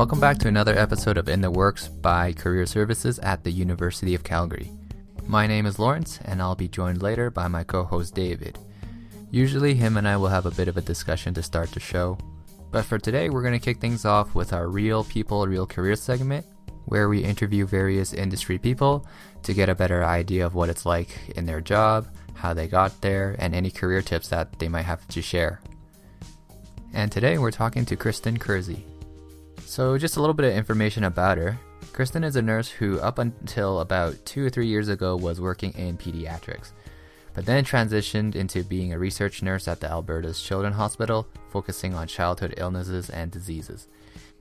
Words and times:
Welcome 0.00 0.18
back 0.18 0.38
to 0.38 0.48
another 0.48 0.78
episode 0.78 1.18
of 1.18 1.28
In 1.28 1.42
the 1.42 1.50
Works 1.50 1.88
by 1.88 2.32
Career 2.32 2.64
Services 2.64 3.18
at 3.18 3.44
the 3.44 3.50
University 3.50 4.14
of 4.14 4.24
Calgary. 4.24 4.70
My 5.26 5.46
name 5.46 5.66
is 5.66 5.78
Lawrence, 5.78 6.18
and 6.24 6.40
I'll 6.40 6.54
be 6.54 6.68
joined 6.68 7.02
later 7.02 7.30
by 7.30 7.48
my 7.48 7.64
co 7.64 7.84
host 7.84 8.14
David. 8.14 8.58
Usually, 9.30 9.74
him 9.74 9.98
and 9.98 10.08
I 10.08 10.16
will 10.16 10.28
have 10.28 10.46
a 10.46 10.52
bit 10.52 10.68
of 10.68 10.78
a 10.78 10.80
discussion 10.80 11.34
to 11.34 11.42
start 11.42 11.72
the 11.72 11.80
show, 11.80 12.16
but 12.70 12.86
for 12.86 12.98
today, 12.98 13.28
we're 13.28 13.42
going 13.42 13.52
to 13.52 13.62
kick 13.62 13.78
things 13.78 14.06
off 14.06 14.34
with 14.34 14.54
our 14.54 14.68
Real 14.68 15.04
People, 15.04 15.46
Real 15.46 15.66
Career 15.66 15.96
segment, 15.96 16.46
where 16.86 17.10
we 17.10 17.22
interview 17.22 17.66
various 17.66 18.14
industry 18.14 18.56
people 18.56 19.06
to 19.42 19.52
get 19.52 19.68
a 19.68 19.74
better 19.74 20.02
idea 20.02 20.46
of 20.46 20.54
what 20.54 20.70
it's 20.70 20.86
like 20.86 21.10
in 21.36 21.44
their 21.44 21.60
job, 21.60 22.06
how 22.32 22.54
they 22.54 22.68
got 22.68 22.98
there, 23.02 23.36
and 23.38 23.54
any 23.54 23.70
career 23.70 24.00
tips 24.00 24.28
that 24.28 24.60
they 24.60 24.68
might 24.68 24.86
have 24.86 25.06
to 25.08 25.20
share. 25.20 25.60
And 26.94 27.12
today, 27.12 27.36
we're 27.36 27.50
talking 27.50 27.84
to 27.84 27.96
Kristen 27.96 28.38
Kersey. 28.38 28.86
So, 29.70 29.96
just 29.96 30.16
a 30.16 30.20
little 30.20 30.34
bit 30.34 30.50
of 30.50 30.56
information 30.56 31.04
about 31.04 31.38
her. 31.38 31.56
Kristen 31.92 32.24
is 32.24 32.34
a 32.34 32.42
nurse 32.42 32.68
who, 32.68 32.98
up 32.98 33.20
until 33.20 33.78
about 33.78 34.16
two 34.26 34.44
or 34.44 34.50
three 34.50 34.66
years 34.66 34.88
ago, 34.88 35.14
was 35.14 35.40
working 35.40 35.72
in 35.74 35.96
pediatrics, 35.96 36.72
but 37.34 37.46
then 37.46 37.64
transitioned 37.64 38.34
into 38.34 38.64
being 38.64 38.92
a 38.92 38.98
research 38.98 39.44
nurse 39.44 39.68
at 39.68 39.78
the 39.78 39.88
Alberta's 39.88 40.42
Children's 40.42 40.74
Hospital, 40.74 41.28
focusing 41.50 41.94
on 41.94 42.08
childhood 42.08 42.54
illnesses 42.56 43.10
and 43.10 43.30
diseases. 43.30 43.86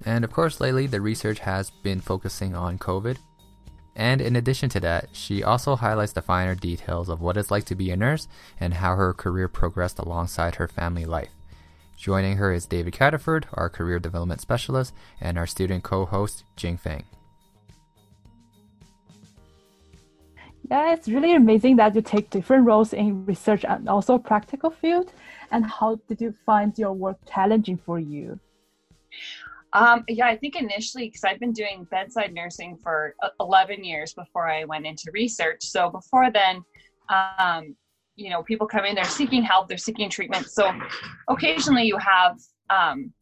And 0.04 0.26
of 0.26 0.32
course, 0.32 0.60
lately, 0.60 0.88
the 0.88 1.00
research 1.00 1.38
has 1.38 1.70
been 1.84 2.02
focusing 2.02 2.56
on 2.56 2.80
COVID. 2.80 3.18
And 3.96 4.22
in 4.22 4.36
addition 4.36 4.70
to 4.70 4.80
that, 4.80 5.09
she 5.12 5.44
also 5.44 5.76
highlights 5.76 6.14
the 6.14 6.23
finer 6.23 6.56
details 6.56 7.08
of 7.08 7.22
what 7.22 7.38
it's 7.38 7.52
like 7.52 7.66
to 7.66 7.76
be 7.76 7.92
a 7.92 7.96
nurse 7.96 8.28
and 8.59 8.73
how 8.73 8.96
her 8.96 9.14
career 9.14 9.48
progressed 9.48 10.00
alongside 10.00 10.56
her 10.56 10.68
family 10.68 11.06
life. 11.06 11.30
Joining 12.00 12.38
her 12.38 12.53
is 12.53 12.66
David 12.66 12.94
Catterford, 12.94 13.44
our 13.55 13.69
career 13.69 14.00
development 14.00 14.39
specialist, 14.39 14.94
and 15.19 15.38
our 15.38 15.45
student 15.45 15.83
co 15.83 16.06
host, 16.06 16.45
Jing 16.56 16.78
Feng. 16.78 17.03
Yeah, 20.72 20.94
it's 20.94 21.09
really 21.09 21.36
amazing 21.36 21.75
that 21.75 21.94
you 21.95 22.02
take 22.02 22.30
different 22.30 22.66
roles 22.66 22.94
in 22.94 23.25
research 23.25 23.66
and 23.66 23.89
also 23.89 24.17
practical 24.17 24.69
field. 24.69 25.11
And 25.52 25.66
how 25.66 26.00
did 26.08 26.22
you 26.22 26.33
find 26.45 26.78
your 26.80 26.94
work 26.94 27.17
challenging 27.30 27.75
for 27.75 28.00
you? 28.00 28.39
Um, 29.73 30.06
yeah, 30.08 30.28
I 30.28 30.38
think 30.38 30.56
initially, 30.56 31.08
because 31.08 31.25
I've 31.25 31.39
been 31.41 31.52
doing 31.52 31.86
bedside 31.91 32.34
nursing 32.34 32.78
for 32.78 33.13
11 33.41 33.84
years 33.84 34.13
before 34.13 34.50
I 34.50 34.63
went 34.63 34.86
into 34.86 35.11
research. 35.11 35.63
So 35.66 35.89
before 35.89 36.31
then, 36.31 36.63
um, 37.09 37.75
you 38.20 38.30
know, 38.30 38.44
people 38.44 38.67
come 38.67 38.86
in, 38.86 38.95
they're 38.95 39.06
seeking 39.06 39.42
help, 39.42 39.70
they're 39.70 39.78
seeking 39.78 40.09
treatment. 40.09 40.50
So 40.50 40.72
occasionally 41.30 41.84
you 41.84 41.98
have 41.98 42.38
um, 42.70 43.14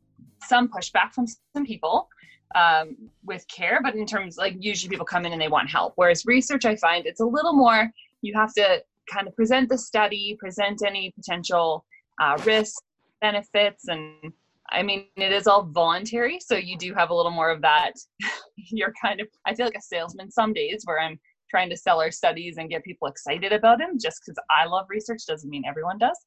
some 0.42 0.68
pushback 0.68 1.14
from 1.14 1.28
some 1.28 1.66
people 1.66 2.10
um, 2.56 2.98
with 3.24 3.48
care, 3.48 3.80
but 3.84 3.96
in 3.96 4.08
terms 4.08 4.38
like 4.38 4.56
usually 4.60 4.90
people 4.90 5.06
come 5.06 5.26
in 5.26 5.34
and 5.34 5.42
they 5.42 5.50
want 5.50 5.70
help. 5.70 5.94
Whereas 5.98 6.26
research, 6.26 6.66
I 6.66 6.76
find 6.78 7.06
it's 7.06 7.20
a 7.20 7.26
little 7.26 7.54
more, 7.54 7.92
you 8.22 8.34
have 8.36 8.54
to 8.56 8.84
kind 9.12 9.28
of 9.28 9.36
present 9.36 9.70
the 9.70 9.78
study, 9.78 10.36
present 10.40 10.82
any 10.86 11.12
potential 11.12 11.86
uh, 12.20 12.38
risks, 12.44 12.82
benefits, 13.22 13.88
and 13.88 14.34
I 14.72 14.84
mean, 14.84 15.06
it 15.16 15.32
is 15.32 15.48
all 15.48 15.64
voluntary. 15.64 16.40
So 16.42 16.56
you 16.56 16.78
do 16.78 16.94
have 16.94 17.10
a 17.10 17.14
little 17.14 17.32
more 17.32 17.52
of 17.52 17.62
that. 17.62 17.94
You're 18.56 18.94
kind 19.02 19.22
of, 19.22 19.28
I 19.46 19.54
feel 19.54 19.66
like 19.66 19.78
a 19.78 19.82
salesman 19.82 20.30
some 20.30 20.52
days 20.52 20.82
where 20.84 21.00
I'm 21.00 21.20
trying 21.50 21.70
to 21.70 21.78
sell 21.78 22.02
our 22.02 22.12
studies 22.12 22.58
and 22.58 22.70
get 22.70 22.84
people 22.84 23.08
excited 23.08 23.52
about 23.52 23.80
them 23.80 23.98
just 24.00 24.22
because 24.22 24.38
I 24.50 24.66
love 24.66 24.88
research 24.90 25.26
doesn't 25.28 25.50
mean 25.50 25.64
everyone 25.68 25.98
does. 25.98 26.18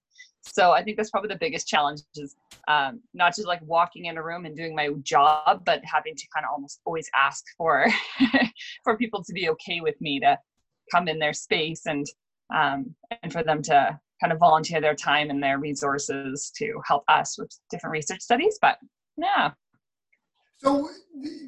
So 0.43 0.73
I 0.73 0.83
think 0.83 0.97
that's 0.97 1.11
probably 1.11 1.29
the 1.29 1.39
biggest 1.39 1.69
challenge 1.69 2.01
is 2.17 2.35
um, 2.67 3.01
not 3.13 3.37
just 3.37 3.47
like 3.47 3.61
walking 3.63 4.07
in 4.07 4.17
a 4.17 4.23
room 4.23 4.47
and 4.47 4.57
doing 4.57 4.75
my 4.75 4.89
job, 5.03 5.63
but 5.65 5.83
having 5.85 6.15
to 6.17 6.27
kind 6.35 6.47
of 6.47 6.53
almost 6.53 6.81
always 6.85 7.11
ask 7.15 7.45
for 7.59 7.87
for 8.85 8.97
people 8.97 9.23
to 9.23 9.33
be 9.33 9.51
okay 9.51 9.81
with 9.81 10.01
me 10.01 10.19
to 10.21 10.39
come 10.91 11.09
in 11.09 11.19
their 11.19 11.35
space 11.35 11.83
and 11.87 12.07
um, 12.55 12.95
and 13.23 13.33
for 13.33 13.43
them 13.43 13.63
to 13.63 13.99
kind 14.21 14.33
of 14.33 14.39
volunteer 14.39 14.81
their 14.81 14.95
time 14.95 15.31
and 15.31 15.43
their 15.43 15.59
resources 15.59 16.53
to 16.57 16.81
help 16.87 17.05
us 17.09 17.39
with 17.39 17.51
different 17.71 17.93
research 17.93 18.21
studies. 18.21 18.59
But 18.61 18.79
yeah. 19.17 19.53
So 20.59 20.91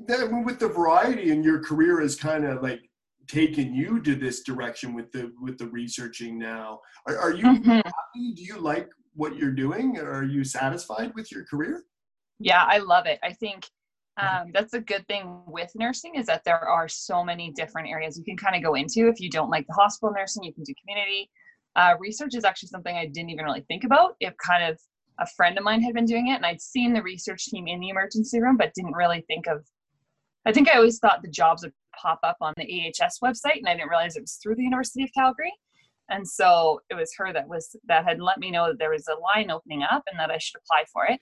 that, 0.07 0.43
with 0.45 0.59
the 0.59 0.69
variety 0.69 1.31
in 1.31 1.43
your 1.43 1.63
career 1.63 2.01
is 2.01 2.17
kind 2.17 2.45
of 2.45 2.63
like 2.63 2.81
taken 3.29 3.75
you 3.75 4.01
to 4.03 4.15
this 4.15 4.43
direction 4.43 4.95
with 4.95 5.11
the 5.13 5.33
with 5.41 5.59
the 5.59 5.67
researching 5.67 6.39
now. 6.39 6.81
Are, 7.07 7.17
are 7.17 7.33
you 7.33 7.45
mm-hmm. 7.45 7.71
happy? 7.71 8.35
Do 8.35 8.43
you 8.43 8.59
like 8.59 8.89
what 9.15 9.37
you're 9.37 9.53
doing? 9.53 9.99
Are 9.99 10.25
you 10.25 10.45
satisfied 10.45 11.13
with 11.15 11.31
your 11.31 11.45
career? 11.45 11.85
Yeah, 12.39 12.65
I 12.65 12.79
love 12.79 13.07
it. 13.07 13.19
I 13.23 13.33
think 13.33 13.67
um, 14.21 14.51
that's 14.53 14.75
a 14.75 14.81
good 14.81 15.07
thing 15.07 15.41
with 15.47 15.71
nursing 15.75 16.17
is 16.17 16.27
that 16.27 16.43
there 16.45 16.59
are 16.59 16.89
so 16.89 17.25
many 17.25 17.51
different 17.53 17.89
areas 17.89 18.19
you 18.19 18.25
can 18.25 18.37
kind 18.37 18.57
of 18.57 18.63
go 18.63 18.75
into. 18.75 19.09
If 19.09 19.21
you 19.21 19.31
don't 19.31 19.51
like 19.51 19.67
the 19.67 19.75
hospital 19.75 20.13
nursing, 20.15 20.43
you 20.43 20.53
can 20.53 20.65
do 20.65 20.75
community. 20.85 21.31
Uh, 21.77 21.95
research 21.99 22.35
is 22.35 22.45
actually 22.45 22.69
something 22.69 22.95
I 22.95 23.07
didn't 23.07 23.31
even 23.31 23.45
really 23.45 23.65
think 23.69 23.85
about. 23.85 24.17
If 24.21 24.35
kind 24.37 24.65
of 24.65 24.79
a 25.19 25.27
friend 25.37 25.57
of 25.57 25.65
mine 25.65 25.83
had 25.83 25.95
been 25.95 26.05
doing 26.05 26.29
it, 26.29 26.37
and 26.37 26.47
I'd 26.47 26.61
seen 26.61 26.93
the 26.93 27.03
research 27.03 27.47
team 27.47 27.67
in 27.67 27.81
the 27.81 27.89
emergency 27.89 28.41
room, 28.41 28.57
but 28.57 28.75
didn't 28.75 28.97
really 28.97 29.25
think 29.29 29.47
of. 29.47 29.65
I 30.45 30.53
think 30.53 30.69
I 30.69 30.77
always 30.77 30.99
thought 30.99 31.23
the 31.23 31.31
jobs 31.31 31.63
would 31.63 31.73
pop 32.01 32.21
up 32.23 32.37
on 32.41 32.55
the 32.57 32.93
AHS 33.01 33.19
website, 33.23 33.59
and 33.59 33.69
I 33.69 33.75
didn't 33.75 33.89
realize 33.89 34.17
it 34.17 34.23
was 34.23 34.39
through 34.43 34.57
the 34.57 34.65
University 34.65 35.03
of 35.05 35.11
Calgary. 35.15 35.53
And 36.11 36.27
so 36.27 36.81
it 36.91 36.95
was 36.95 37.15
her 37.17 37.33
that 37.33 37.49
was 37.49 37.75
that 37.87 38.05
had 38.05 38.21
let 38.21 38.39
me 38.39 38.51
know 38.51 38.69
that 38.69 38.79
there 38.79 38.91
was 38.91 39.09
a 39.09 39.19
line 39.19 39.51
opening 39.51 39.83
up 39.83 40.03
and 40.11 40.19
that 40.19 40.31
I 40.31 40.39
should 40.39 40.61
apply 40.61 40.85
for 40.93 41.07
it. 41.07 41.21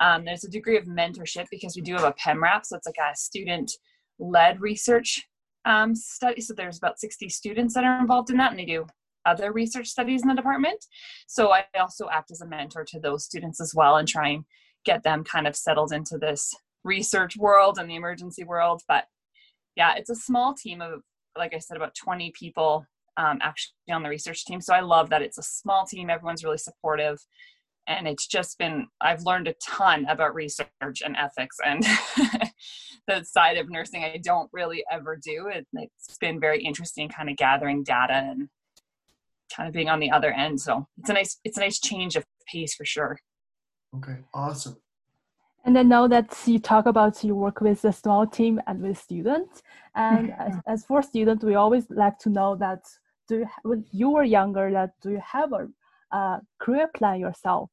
Um, 0.00 0.24
there's 0.24 0.44
a 0.44 0.50
degree 0.50 0.76
of 0.76 0.84
mentorship 0.84 1.46
because 1.50 1.74
we 1.74 1.82
do 1.82 1.94
have 1.94 2.04
a 2.04 2.12
PEMRAP, 2.12 2.66
so 2.66 2.76
it's 2.76 2.86
like 2.86 2.96
a 2.98 3.16
student-led 3.16 4.60
research 4.60 5.26
um, 5.64 5.94
study. 5.94 6.40
So 6.40 6.54
there's 6.54 6.78
about 6.78 7.00
60 7.00 7.28
students 7.30 7.74
that 7.74 7.84
are 7.84 8.00
involved 8.00 8.30
in 8.30 8.36
that, 8.36 8.50
and 8.50 8.60
they 8.60 8.64
do 8.64 8.86
other 9.26 9.52
research 9.52 9.88
studies 9.88 10.22
in 10.22 10.28
the 10.28 10.34
department. 10.34 10.84
So 11.26 11.52
I 11.52 11.64
also 11.78 12.08
act 12.10 12.30
as 12.30 12.40
a 12.40 12.46
mentor 12.46 12.84
to 12.88 13.00
those 13.00 13.24
students 13.24 13.60
as 13.60 13.74
well 13.74 13.96
and 13.96 14.06
try 14.06 14.28
and 14.28 14.44
get 14.84 15.02
them 15.02 15.24
kind 15.24 15.46
of 15.46 15.56
settled 15.56 15.92
into 15.92 16.16
this 16.16 16.54
research 16.84 17.36
world 17.36 17.78
and 17.78 17.90
the 17.90 17.96
emergency 17.96 18.44
world. 18.44 18.82
But 18.88 19.04
yeah, 19.78 19.94
it's 19.96 20.10
a 20.10 20.14
small 20.14 20.54
team 20.54 20.82
of, 20.82 21.02
like 21.36 21.54
I 21.54 21.58
said, 21.58 21.76
about 21.76 21.94
20 21.94 22.32
people 22.32 22.84
um, 23.16 23.38
actually 23.40 23.74
on 23.92 24.02
the 24.02 24.08
research 24.08 24.44
team. 24.44 24.60
So 24.60 24.74
I 24.74 24.80
love 24.80 25.08
that 25.10 25.22
it's 25.22 25.38
a 25.38 25.42
small 25.42 25.86
team. 25.86 26.10
Everyone's 26.10 26.42
really 26.42 26.58
supportive. 26.58 27.18
And 27.86 28.06
it's 28.08 28.26
just 28.26 28.58
been, 28.58 28.88
I've 29.00 29.22
learned 29.22 29.46
a 29.46 29.54
ton 29.64 30.04
about 30.06 30.34
research 30.34 30.68
and 31.02 31.16
ethics 31.16 31.56
and 31.64 31.84
the 33.06 33.24
side 33.24 33.56
of 33.56 33.70
nursing 33.70 34.04
I 34.04 34.20
don't 34.22 34.50
really 34.52 34.84
ever 34.90 35.16
do. 35.16 35.46
It, 35.46 35.66
it's 35.72 36.18
been 36.18 36.40
very 36.40 36.62
interesting 36.62 37.08
kind 37.08 37.30
of 37.30 37.36
gathering 37.36 37.84
data 37.84 38.14
and 38.14 38.48
kind 39.54 39.68
of 39.68 39.72
being 39.72 39.88
on 39.88 40.00
the 40.00 40.10
other 40.10 40.32
end. 40.32 40.60
So 40.60 40.86
it's 40.98 41.08
a 41.08 41.14
nice 41.14 41.38
it's 41.44 41.56
a 41.56 41.60
nice 41.60 41.78
change 41.78 42.16
of 42.16 42.24
pace 42.46 42.74
for 42.74 42.84
sure. 42.84 43.18
Okay, 43.96 44.18
awesome. 44.34 44.76
And 45.68 45.78
I 45.78 45.82
know 45.82 46.08
that 46.08 46.34
you 46.46 46.58
talk 46.58 46.86
about 46.86 47.22
you 47.22 47.36
work 47.36 47.60
with 47.60 47.84
a 47.84 47.92
small 47.92 48.26
team 48.26 48.58
and 48.66 48.80
with 48.80 48.96
students. 48.96 49.62
And 49.94 50.32
as, 50.38 50.54
as 50.66 50.86
for 50.86 51.02
students, 51.02 51.44
we 51.44 51.56
always 51.56 51.84
like 51.90 52.18
to 52.20 52.30
know 52.30 52.56
that 52.56 52.86
do 53.28 53.40
you, 53.40 53.48
when 53.64 53.84
you 53.92 54.08
were 54.08 54.24
younger, 54.24 54.72
that 54.72 54.92
do 55.02 55.10
you 55.10 55.22
have 55.22 55.52
a 55.52 55.68
uh, 56.10 56.38
career 56.58 56.88
plan 56.94 57.20
yourself? 57.20 57.68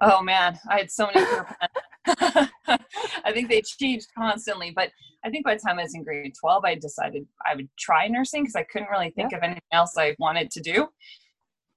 Oh 0.00 0.22
man, 0.22 0.58
I 0.70 0.78
had 0.78 0.90
so 0.90 1.10
many 1.12 1.26
career 1.26 1.46
plans. 2.06 2.50
I 3.26 3.32
think 3.34 3.50
they 3.50 3.60
changed 3.60 4.06
constantly. 4.16 4.72
But 4.74 4.90
I 5.22 5.28
think 5.28 5.44
by 5.44 5.56
the 5.56 5.60
time 5.60 5.78
I 5.78 5.82
was 5.82 5.94
in 5.94 6.02
grade 6.02 6.32
12, 6.40 6.64
I 6.64 6.76
decided 6.76 7.26
I 7.46 7.56
would 7.56 7.68
try 7.78 8.08
nursing 8.08 8.44
because 8.44 8.56
I 8.56 8.62
couldn't 8.62 8.88
really 8.88 9.10
think 9.10 9.32
yeah. 9.32 9.36
of 9.36 9.42
anything 9.42 9.60
else 9.70 9.98
I 9.98 10.16
wanted 10.18 10.50
to 10.52 10.62
do. 10.62 10.88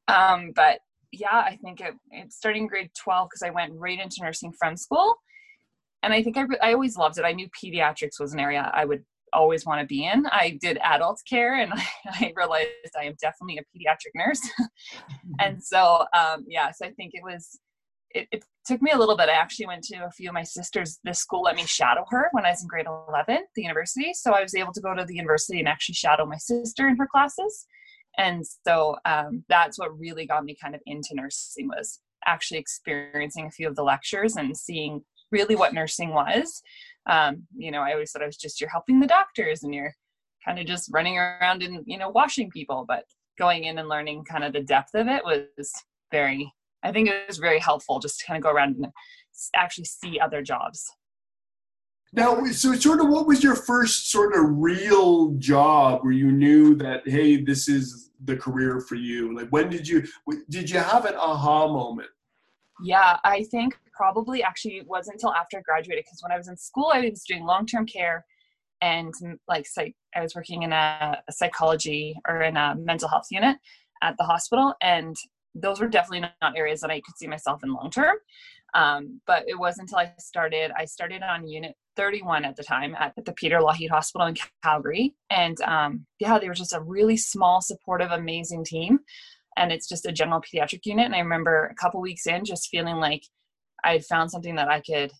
Um, 0.07 0.53
but 0.55 0.79
yeah, 1.13 1.43
I 1.45 1.57
think 1.61 1.79
it, 1.79 1.93
it 2.11 2.33
starting 2.33 2.67
grade 2.67 2.89
12 3.01 3.29
because 3.29 3.43
I 3.43 3.51
went 3.51 3.73
right 3.75 3.99
into 3.99 4.17
nursing 4.21 4.51
from 4.51 4.75
school. 4.75 5.15
And 6.01 6.11
I 6.11 6.21
think 6.21 6.37
I, 6.37 6.45
I 6.61 6.73
always 6.73 6.97
loved 6.97 7.17
it. 7.17 7.23
I 7.23 7.31
knew 7.31 7.47
pediatrics 7.63 8.19
was 8.19 8.33
an 8.33 8.39
area 8.39 8.69
I 8.73 8.83
would 8.83 9.03
always 9.31 9.65
want 9.65 9.79
to 9.79 9.87
be 9.87 10.05
in. 10.05 10.25
I 10.27 10.57
did 10.61 10.77
adult 10.83 11.21
care 11.29 11.55
and 11.55 11.71
I, 11.73 11.83
I 12.07 12.33
realized 12.35 12.69
I 12.99 13.05
am 13.05 13.15
definitely 13.21 13.59
a 13.59 13.77
pediatric 13.77 14.11
nurse. 14.15 14.41
and 15.39 15.63
so, 15.63 16.05
um, 16.17 16.43
yeah, 16.47 16.71
so 16.71 16.85
I 16.85 16.91
think 16.91 17.11
it 17.13 17.23
was 17.23 17.59
it, 18.11 18.27
it, 18.31 18.43
took 18.65 18.81
me 18.81 18.91
a 18.91 18.97
little 18.97 19.17
bit. 19.17 19.27
I 19.27 19.33
actually 19.33 19.65
went 19.65 19.83
to 19.85 20.05
a 20.05 20.11
few 20.11 20.29
of 20.29 20.33
my 20.33 20.43
sisters. 20.43 20.97
This 21.03 21.19
school 21.19 21.41
let 21.41 21.57
me 21.57 21.65
shadow 21.65 22.05
her 22.11 22.29
when 22.31 22.45
I 22.45 22.51
was 22.51 22.61
in 22.61 22.67
grade 22.69 22.85
11, 22.85 23.39
the 23.55 23.61
university. 23.61 24.13
So 24.13 24.31
I 24.31 24.41
was 24.41 24.55
able 24.55 24.71
to 24.71 24.79
go 24.79 24.95
to 24.95 25.03
the 25.03 25.15
university 25.15 25.59
and 25.59 25.67
actually 25.67 25.95
shadow 25.95 26.25
my 26.25 26.37
sister 26.37 26.87
in 26.87 26.95
her 26.95 27.05
classes. 27.05 27.65
And 28.17 28.43
so 28.65 28.95
um, 29.05 29.43
that's 29.49 29.79
what 29.79 29.97
really 29.97 30.25
got 30.25 30.45
me 30.45 30.55
kind 30.61 30.75
of 30.75 30.81
into 30.85 31.09
nursing 31.13 31.67
was 31.67 31.99
actually 32.25 32.59
experiencing 32.59 33.45
a 33.45 33.51
few 33.51 33.67
of 33.67 33.75
the 33.75 33.83
lectures 33.83 34.35
and 34.35 34.55
seeing 34.55 35.01
really 35.31 35.55
what 35.55 35.73
nursing 35.73 36.13
was. 36.13 36.61
Um, 37.09 37.47
you 37.55 37.71
know, 37.71 37.81
I 37.81 37.93
always 37.93 38.11
thought 38.11 38.23
I 38.23 38.27
was 38.27 38.37
just 38.37 38.61
you're 38.61 38.69
helping 38.69 38.99
the 38.99 39.07
doctors 39.07 39.63
and 39.63 39.73
you're 39.73 39.93
kind 40.45 40.59
of 40.59 40.65
just 40.65 40.89
running 40.91 41.17
around 41.17 41.63
and 41.63 41.83
you 41.85 41.97
know 41.97 42.09
washing 42.09 42.49
people, 42.49 42.85
but 42.87 43.03
going 43.37 43.65
in 43.65 43.79
and 43.79 43.89
learning 43.89 44.23
kind 44.25 44.43
of 44.43 44.53
the 44.53 44.61
depth 44.61 44.93
of 44.93 45.07
it 45.07 45.23
was 45.25 45.71
very 46.11 46.53
I 46.83 46.91
think 46.91 47.09
it 47.09 47.27
was 47.27 47.37
very 47.37 47.59
helpful 47.59 47.99
just 47.99 48.19
to 48.19 48.25
kind 48.25 48.37
of 48.37 48.43
go 48.43 48.51
around 48.51 48.75
and 48.75 48.87
actually 49.55 49.85
see 49.85 50.19
other 50.19 50.41
jobs. 50.41 50.85
Now, 52.15 52.43
so 52.45 52.75
sort 52.75 52.99
of 52.99 53.09
what 53.09 53.25
was 53.25 53.43
your 53.43 53.55
first 53.55 54.11
sort 54.11 54.35
of 54.35 54.43
real 54.45 55.31
job 55.39 56.03
where 56.03 56.13
you 56.13 56.31
knew 56.31 56.75
that, 56.75 57.07
hey, 57.07 57.43
this 57.43 57.67
is 57.67 58.11
the 58.23 58.37
career 58.37 58.79
for 58.79 58.95
you? 58.95 59.35
Like, 59.35 59.49
when 59.49 59.69
did 59.69 59.87
you, 59.87 60.03
did 60.49 60.69
you 60.69 60.77
have 60.77 61.05
an 61.05 61.15
aha 61.15 61.67
moment? 61.67 62.09
Yeah, 62.83 63.17
I 63.23 63.43
think 63.43 63.77
probably 63.95 64.43
actually 64.43 64.77
it 64.77 64.87
wasn't 64.87 65.15
until 65.15 65.33
after 65.33 65.57
I 65.57 65.61
graduated 65.61 66.05
because 66.05 66.21
when 66.21 66.31
I 66.31 66.37
was 66.37 66.47
in 66.47 66.57
school, 66.57 66.91
I 66.93 67.01
was 67.01 67.23
doing 67.23 67.45
long 67.45 67.65
term 67.65 67.85
care 67.85 68.25
and 68.81 69.13
mm, 69.23 69.37
like 69.47 69.65
psych, 69.65 69.95
I 70.15 70.21
was 70.21 70.35
working 70.35 70.63
in 70.63 70.73
a, 70.73 71.23
a, 71.27 71.31
psychology 71.31 72.15
or 72.27 72.41
in 72.41 72.57
a 72.57 72.75
mental 72.75 73.07
health 73.07 73.27
unit 73.31 73.57
at 74.01 74.17
the 74.17 74.25
hospital, 74.25 74.73
and 74.81 75.15
those 75.55 75.79
were 75.79 75.87
definitely 75.87 76.29
not 76.41 76.57
areas 76.57 76.81
that 76.81 76.91
I 76.91 77.01
could 77.01 77.17
see 77.17 77.27
myself 77.27 77.63
in 77.63 77.73
long 77.73 77.91
term. 77.91 78.15
Um, 78.73 79.21
but 79.27 79.43
it 79.47 79.57
wasn't 79.57 79.89
until 79.89 79.99
I 79.99 80.13
started. 80.17 80.71
I 80.75 80.85
started 80.85 81.21
on 81.21 81.47
Unit 81.47 81.75
31 81.95 82.43
at 82.43 82.55
the 82.55 82.63
time 82.63 82.95
at 82.99 83.13
the 83.23 83.33
Peter 83.33 83.59
Lougheed 83.59 83.91
Hospital 83.91 84.27
in 84.27 84.35
Calgary, 84.63 85.15
and 85.29 85.59
um, 85.61 86.05
yeah, 86.19 86.39
they 86.39 86.47
were 86.47 86.55
just 86.55 86.73
a 86.73 86.81
really 86.81 87.17
small, 87.17 87.61
supportive, 87.61 88.11
amazing 88.11 88.65
team. 88.65 88.99
And 89.55 89.71
it's 89.71 89.87
just 89.87 90.07
a 90.07 90.11
general 90.11 90.41
pediatric 90.41 90.79
unit. 90.83 91.05
And 91.05 91.13
I 91.13 91.19
remember 91.19 91.67
a 91.67 91.75
couple 91.75 92.01
weeks 92.01 92.25
in, 92.25 92.43
just 92.43 92.69
feeling 92.69 92.95
like 92.95 93.21
I 93.83 93.93
had 93.93 94.05
found 94.05 94.31
something 94.31 94.55
that 94.55 94.67
I 94.67 94.81
could 94.81 95.11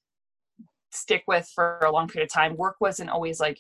stick 0.92 1.24
with 1.28 1.48
for 1.54 1.78
a 1.84 1.92
long 1.92 2.08
period 2.08 2.30
of 2.30 2.34
time. 2.34 2.58
Work 2.58 2.78
wasn't 2.80 3.12
always 3.12 3.40
like 3.40 3.60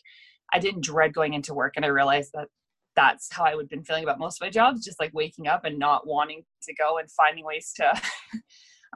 I 0.52 0.58
didn't 0.58 0.84
dread 0.84 1.14
going 1.14 1.36
into 1.36 1.54
work, 1.54 1.74
and 1.76 1.86
I 1.86 1.90
realized 1.90 2.32
that 2.34 2.48
that's 2.96 3.28
how 3.32 3.44
I 3.44 3.56
would 3.56 3.64
have 3.64 3.70
been 3.70 3.84
feeling 3.84 4.04
about 4.04 4.20
most 4.20 4.42
of 4.42 4.46
my 4.46 4.50
jobs, 4.50 4.84
just 4.84 5.00
like 5.00 5.14
waking 5.14 5.48
up 5.48 5.66
and 5.66 5.80
not 5.80 6.08
wanting 6.08 6.44
to 6.64 6.74
go 6.76 6.98
and 6.98 7.10
finding 7.12 7.46
ways 7.46 7.72
to. 7.78 7.90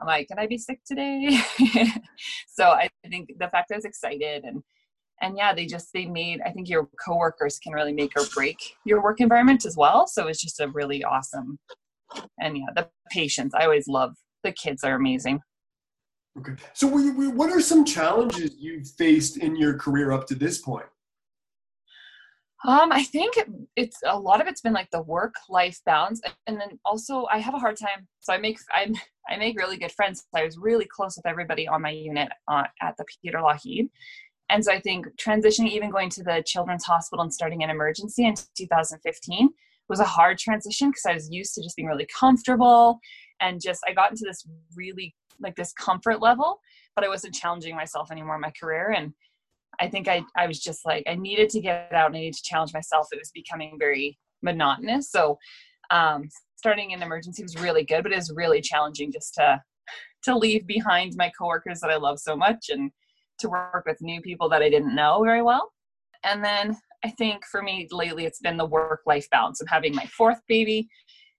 I'm 0.00 0.06
like, 0.06 0.28
can 0.28 0.38
I 0.38 0.46
be 0.46 0.58
sick 0.58 0.80
today? 0.86 1.40
so 2.48 2.66
I 2.66 2.88
think 3.10 3.30
the 3.38 3.48
fact 3.48 3.68
that 3.68 3.74
I 3.74 3.78
was 3.78 3.84
excited 3.84 4.44
and 4.44 4.62
and 5.20 5.36
yeah, 5.36 5.52
they 5.52 5.66
just 5.66 5.88
they 5.92 6.06
made 6.06 6.40
I 6.46 6.50
think 6.50 6.68
your 6.68 6.88
coworkers 7.04 7.58
can 7.58 7.72
really 7.72 7.92
make 7.92 8.12
or 8.16 8.24
break 8.32 8.58
your 8.84 9.02
work 9.02 9.20
environment 9.20 9.66
as 9.66 9.76
well. 9.76 10.06
So 10.06 10.28
it's 10.28 10.40
just 10.40 10.60
a 10.60 10.68
really 10.68 11.02
awesome 11.02 11.58
and 12.38 12.56
yeah, 12.56 12.66
the 12.74 12.88
patients. 13.10 13.54
I 13.54 13.64
always 13.64 13.88
love 13.88 14.14
the 14.44 14.52
kids 14.52 14.84
are 14.84 14.94
amazing. 14.94 15.40
Okay. 16.38 16.52
So, 16.72 16.86
we, 16.86 17.10
we, 17.10 17.28
what 17.28 17.50
are 17.50 17.60
some 17.60 17.84
challenges 17.84 18.54
you've 18.58 18.88
faced 18.90 19.38
in 19.38 19.56
your 19.56 19.76
career 19.76 20.12
up 20.12 20.26
to 20.28 20.34
this 20.34 20.58
point? 20.58 20.86
Um, 22.66 22.90
I 22.90 23.04
think 23.04 23.34
it's 23.76 23.98
a 24.04 24.18
lot 24.18 24.40
of 24.40 24.48
it's 24.48 24.60
been 24.60 24.72
like 24.72 24.90
the 24.90 25.02
work 25.02 25.34
life 25.48 25.80
balance, 25.86 26.20
and 26.46 26.60
then 26.60 26.78
also 26.84 27.26
I 27.30 27.38
have 27.38 27.54
a 27.54 27.58
hard 27.58 27.76
time. 27.76 28.08
So 28.20 28.32
I 28.32 28.38
make 28.38 28.58
I'm 28.74 28.94
I 29.30 29.36
make 29.36 29.58
really 29.58 29.76
good 29.76 29.92
friends. 29.92 30.24
I 30.34 30.44
was 30.44 30.58
really 30.58 30.86
close 30.86 31.16
with 31.16 31.26
everybody 31.26 31.68
on 31.68 31.82
my 31.82 31.90
unit 31.90 32.28
uh, 32.48 32.64
at 32.82 32.96
the 32.96 33.04
Peter 33.22 33.38
Lougheed, 33.38 33.90
and 34.50 34.64
so 34.64 34.72
I 34.72 34.80
think 34.80 35.06
transitioning, 35.16 35.70
even 35.70 35.90
going 35.90 36.10
to 36.10 36.22
the 36.22 36.42
Children's 36.46 36.84
Hospital 36.84 37.22
and 37.22 37.32
starting 37.32 37.62
an 37.62 37.70
emergency 37.70 38.26
in 38.26 38.34
2015 38.56 39.50
was 39.88 40.00
a 40.00 40.04
hard 40.04 40.38
transition 40.38 40.90
because 40.90 41.06
I 41.06 41.14
was 41.14 41.30
used 41.30 41.54
to 41.54 41.62
just 41.62 41.76
being 41.76 41.88
really 41.88 42.06
comfortable 42.06 42.98
and 43.40 43.60
just 43.60 43.80
I 43.86 43.92
got 43.92 44.10
into 44.10 44.24
this 44.26 44.46
really 44.74 45.14
like 45.40 45.56
this 45.56 45.72
comfort 45.72 46.20
level, 46.20 46.60
but 46.94 47.04
I 47.04 47.08
wasn't 47.08 47.34
challenging 47.34 47.76
myself 47.76 48.10
anymore 48.10 48.34
in 48.34 48.40
my 48.40 48.52
career. 48.60 48.90
And 48.96 49.12
I 49.80 49.88
think 49.88 50.08
I, 50.08 50.22
I 50.36 50.46
was 50.46 50.60
just 50.60 50.84
like, 50.84 51.04
I 51.08 51.14
needed 51.14 51.50
to 51.50 51.60
get 51.60 51.92
out 51.92 52.06
and 52.06 52.16
I 52.16 52.20
needed 52.20 52.38
to 52.38 52.42
challenge 52.42 52.72
myself. 52.72 53.08
It 53.12 53.18
was 53.18 53.30
becoming 53.32 53.76
very 53.78 54.18
monotonous. 54.42 55.10
So 55.10 55.38
um, 55.90 56.28
starting 56.56 56.90
in 56.90 57.02
emergency 57.02 57.42
was 57.42 57.56
really 57.60 57.84
good, 57.84 58.02
but 58.02 58.12
it 58.12 58.16
was 58.16 58.32
really 58.34 58.60
challenging 58.60 59.12
just 59.12 59.34
to, 59.34 59.62
to 60.24 60.36
leave 60.36 60.66
behind 60.66 61.14
my 61.16 61.30
coworkers 61.38 61.80
that 61.80 61.90
I 61.90 61.96
love 61.96 62.18
so 62.18 62.36
much 62.36 62.66
and 62.70 62.90
to 63.38 63.48
work 63.48 63.84
with 63.86 63.98
new 64.00 64.20
people 64.20 64.48
that 64.48 64.62
I 64.62 64.68
didn't 64.68 64.94
know 64.94 65.22
very 65.22 65.42
well. 65.42 65.72
And 66.24 66.44
then 66.44 66.76
I 67.04 67.10
think 67.10 67.44
for 67.46 67.62
me 67.62 67.86
lately, 67.90 68.26
it's 68.26 68.40
been 68.40 68.56
the 68.56 68.66
work 68.66 69.02
life 69.06 69.28
balance. 69.30 69.60
I'm 69.60 69.68
having 69.68 69.94
my 69.94 70.06
fourth 70.06 70.40
baby 70.48 70.88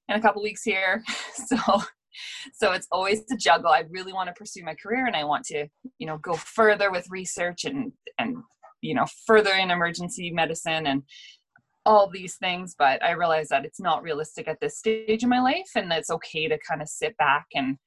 in 0.07 0.15
a 0.15 0.21
couple 0.21 0.41
weeks 0.41 0.63
here. 0.63 1.03
So 1.47 1.57
so 2.53 2.71
it's 2.71 2.87
always 2.91 3.21
a 3.31 3.37
juggle. 3.37 3.71
I 3.71 3.85
really 3.89 4.13
want 4.13 4.27
to 4.27 4.33
pursue 4.33 4.63
my 4.63 4.75
career 4.75 5.05
and 5.05 5.15
i 5.15 5.23
want 5.23 5.45
to 5.45 5.67
you 5.97 6.07
know 6.07 6.17
go 6.17 6.33
further 6.33 6.91
with 6.91 7.05
research 7.09 7.65
and 7.65 7.91
and 8.17 8.37
you 8.81 8.93
know 8.93 9.05
further 9.25 9.53
in 9.53 9.71
emergency 9.71 10.31
medicine 10.31 10.87
and 10.87 11.03
all 11.85 12.09
these 12.09 12.35
things 12.35 12.75
but 12.77 13.03
i 13.03 13.11
realize 13.11 13.47
that 13.47 13.65
it's 13.65 13.79
not 13.79 14.03
realistic 14.03 14.47
at 14.47 14.59
this 14.59 14.77
stage 14.77 15.23
in 15.23 15.29
my 15.29 15.39
life 15.39 15.69
and 15.75 15.91
it's 15.91 16.09
okay 16.09 16.47
to 16.47 16.57
kind 16.67 16.81
of 16.81 16.89
sit 16.89 17.15
back 17.17 17.45
and 17.55 17.77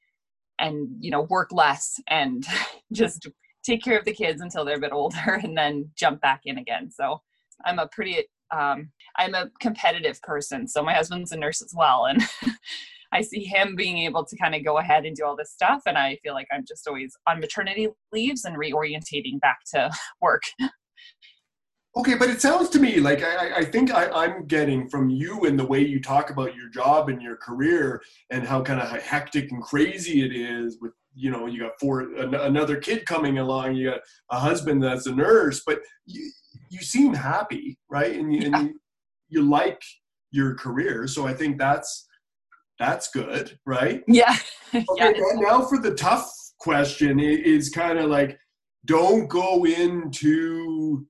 and 0.58 0.88
you 1.00 1.10
know 1.10 1.22
work 1.22 1.52
less 1.52 2.00
and 2.08 2.44
just 2.92 3.28
take 3.64 3.82
care 3.82 3.98
of 3.98 4.04
the 4.04 4.12
kids 4.12 4.40
until 4.40 4.64
they're 4.64 4.76
a 4.76 4.80
bit 4.80 4.92
older 4.92 5.40
and 5.42 5.56
then 5.56 5.90
jump 5.96 6.20
back 6.20 6.40
in 6.44 6.58
again. 6.58 6.90
So 6.90 7.20
i'm 7.64 7.78
a 7.78 7.88
pretty 7.88 8.24
um, 8.54 8.90
i'm 9.16 9.34
a 9.34 9.50
competitive 9.60 10.20
person. 10.22 10.68
So 10.68 10.82
my 10.82 10.92
husband's 10.92 11.32
a 11.32 11.36
nurse 11.36 11.62
as 11.62 11.72
well 11.76 12.06
and 12.06 12.22
I 13.12 13.20
see 13.20 13.44
him 13.44 13.76
being 13.76 13.98
able 13.98 14.24
to 14.24 14.36
kind 14.36 14.54
of 14.54 14.64
go 14.64 14.78
ahead 14.78 15.04
and 15.04 15.14
do 15.14 15.24
all 15.24 15.36
this 15.36 15.52
stuff. 15.52 15.82
And 15.86 15.98
I 15.98 16.18
feel 16.22 16.34
like 16.34 16.48
I'm 16.52 16.64
just 16.66 16.88
always 16.88 17.14
on 17.28 17.40
maternity 17.40 17.88
leaves 18.12 18.44
and 18.44 18.56
reorientating 18.56 19.38
back 19.40 19.58
to 19.74 19.90
work. 20.20 20.42
Okay, 21.94 22.14
but 22.14 22.30
it 22.30 22.40
sounds 22.40 22.70
to 22.70 22.80
me 22.80 23.00
like 23.00 23.22
I, 23.22 23.58
I 23.58 23.64
think 23.66 23.92
I, 23.92 24.24
am 24.24 24.46
getting 24.46 24.88
from 24.88 25.10
you 25.10 25.44
and 25.44 25.58
the 25.58 25.66
way 25.66 25.80
you 25.80 26.00
talk 26.00 26.30
about 26.30 26.56
your 26.56 26.70
job 26.70 27.10
and 27.10 27.20
your 27.20 27.36
career 27.36 28.02
and 28.30 28.46
how 28.46 28.62
kind 28.62 28.80
of 28.80 28.88
hectic 29.02 29.52
and 29.52 29.62
crazy 29.62 30.24
it 30.24 30.34
is 30.34 30.78
with 30.80 30.92
you 31.14 31.30
know 31.30 31.44
you 31.44 31.60
got 31.60 31.78
four 31.78 32.14
another 32.16 32.76
kid 32.76 33.04
coming 33.04 33.36
along 33.36 33.74
you 33.74 33.90
got 33.90 34.00
a 34.30 34.38
husband 34.38 34.82
that's 34.82 35.04
a 35.04 35.14
nurse 35.14 35.62
but 35.66 35.80
you, 36.06 36.30
you 36.70 36.80
seem 36.80 37.12
happy 37.12 37.78
right 37.90 38.18
and, 38.18 38.34
you, 38.34 38.40
yeah. 38.40 38.58
and 38.58 38.68
you, 38.68 38.80
you 39.28 39.42
like 39.42 39.82
your 40.30 40.54
career 40.54 41.06
so 41.06 41.26
i 41.26 41.34
think 41.34 41.58
that's 41.58 42.06
that's 42.82 43.08
good, 43.08 43.58
right? 43.64 44.02
Yeah. 44.06 44.36
Okay, 44.74 44.86
yeah, 45.18 45.38
now 45.38 45.60
for 45.60 45.76
the 45.76 45.94
tough 45.94 46.32
question 46.58 47.20
is 47.20 47.68
kind 47.68 47.98
of 47.98 48.08
like 48.08 48.38
don't 48.86 49.28
go 49.28 49.66
into 49.66 51.06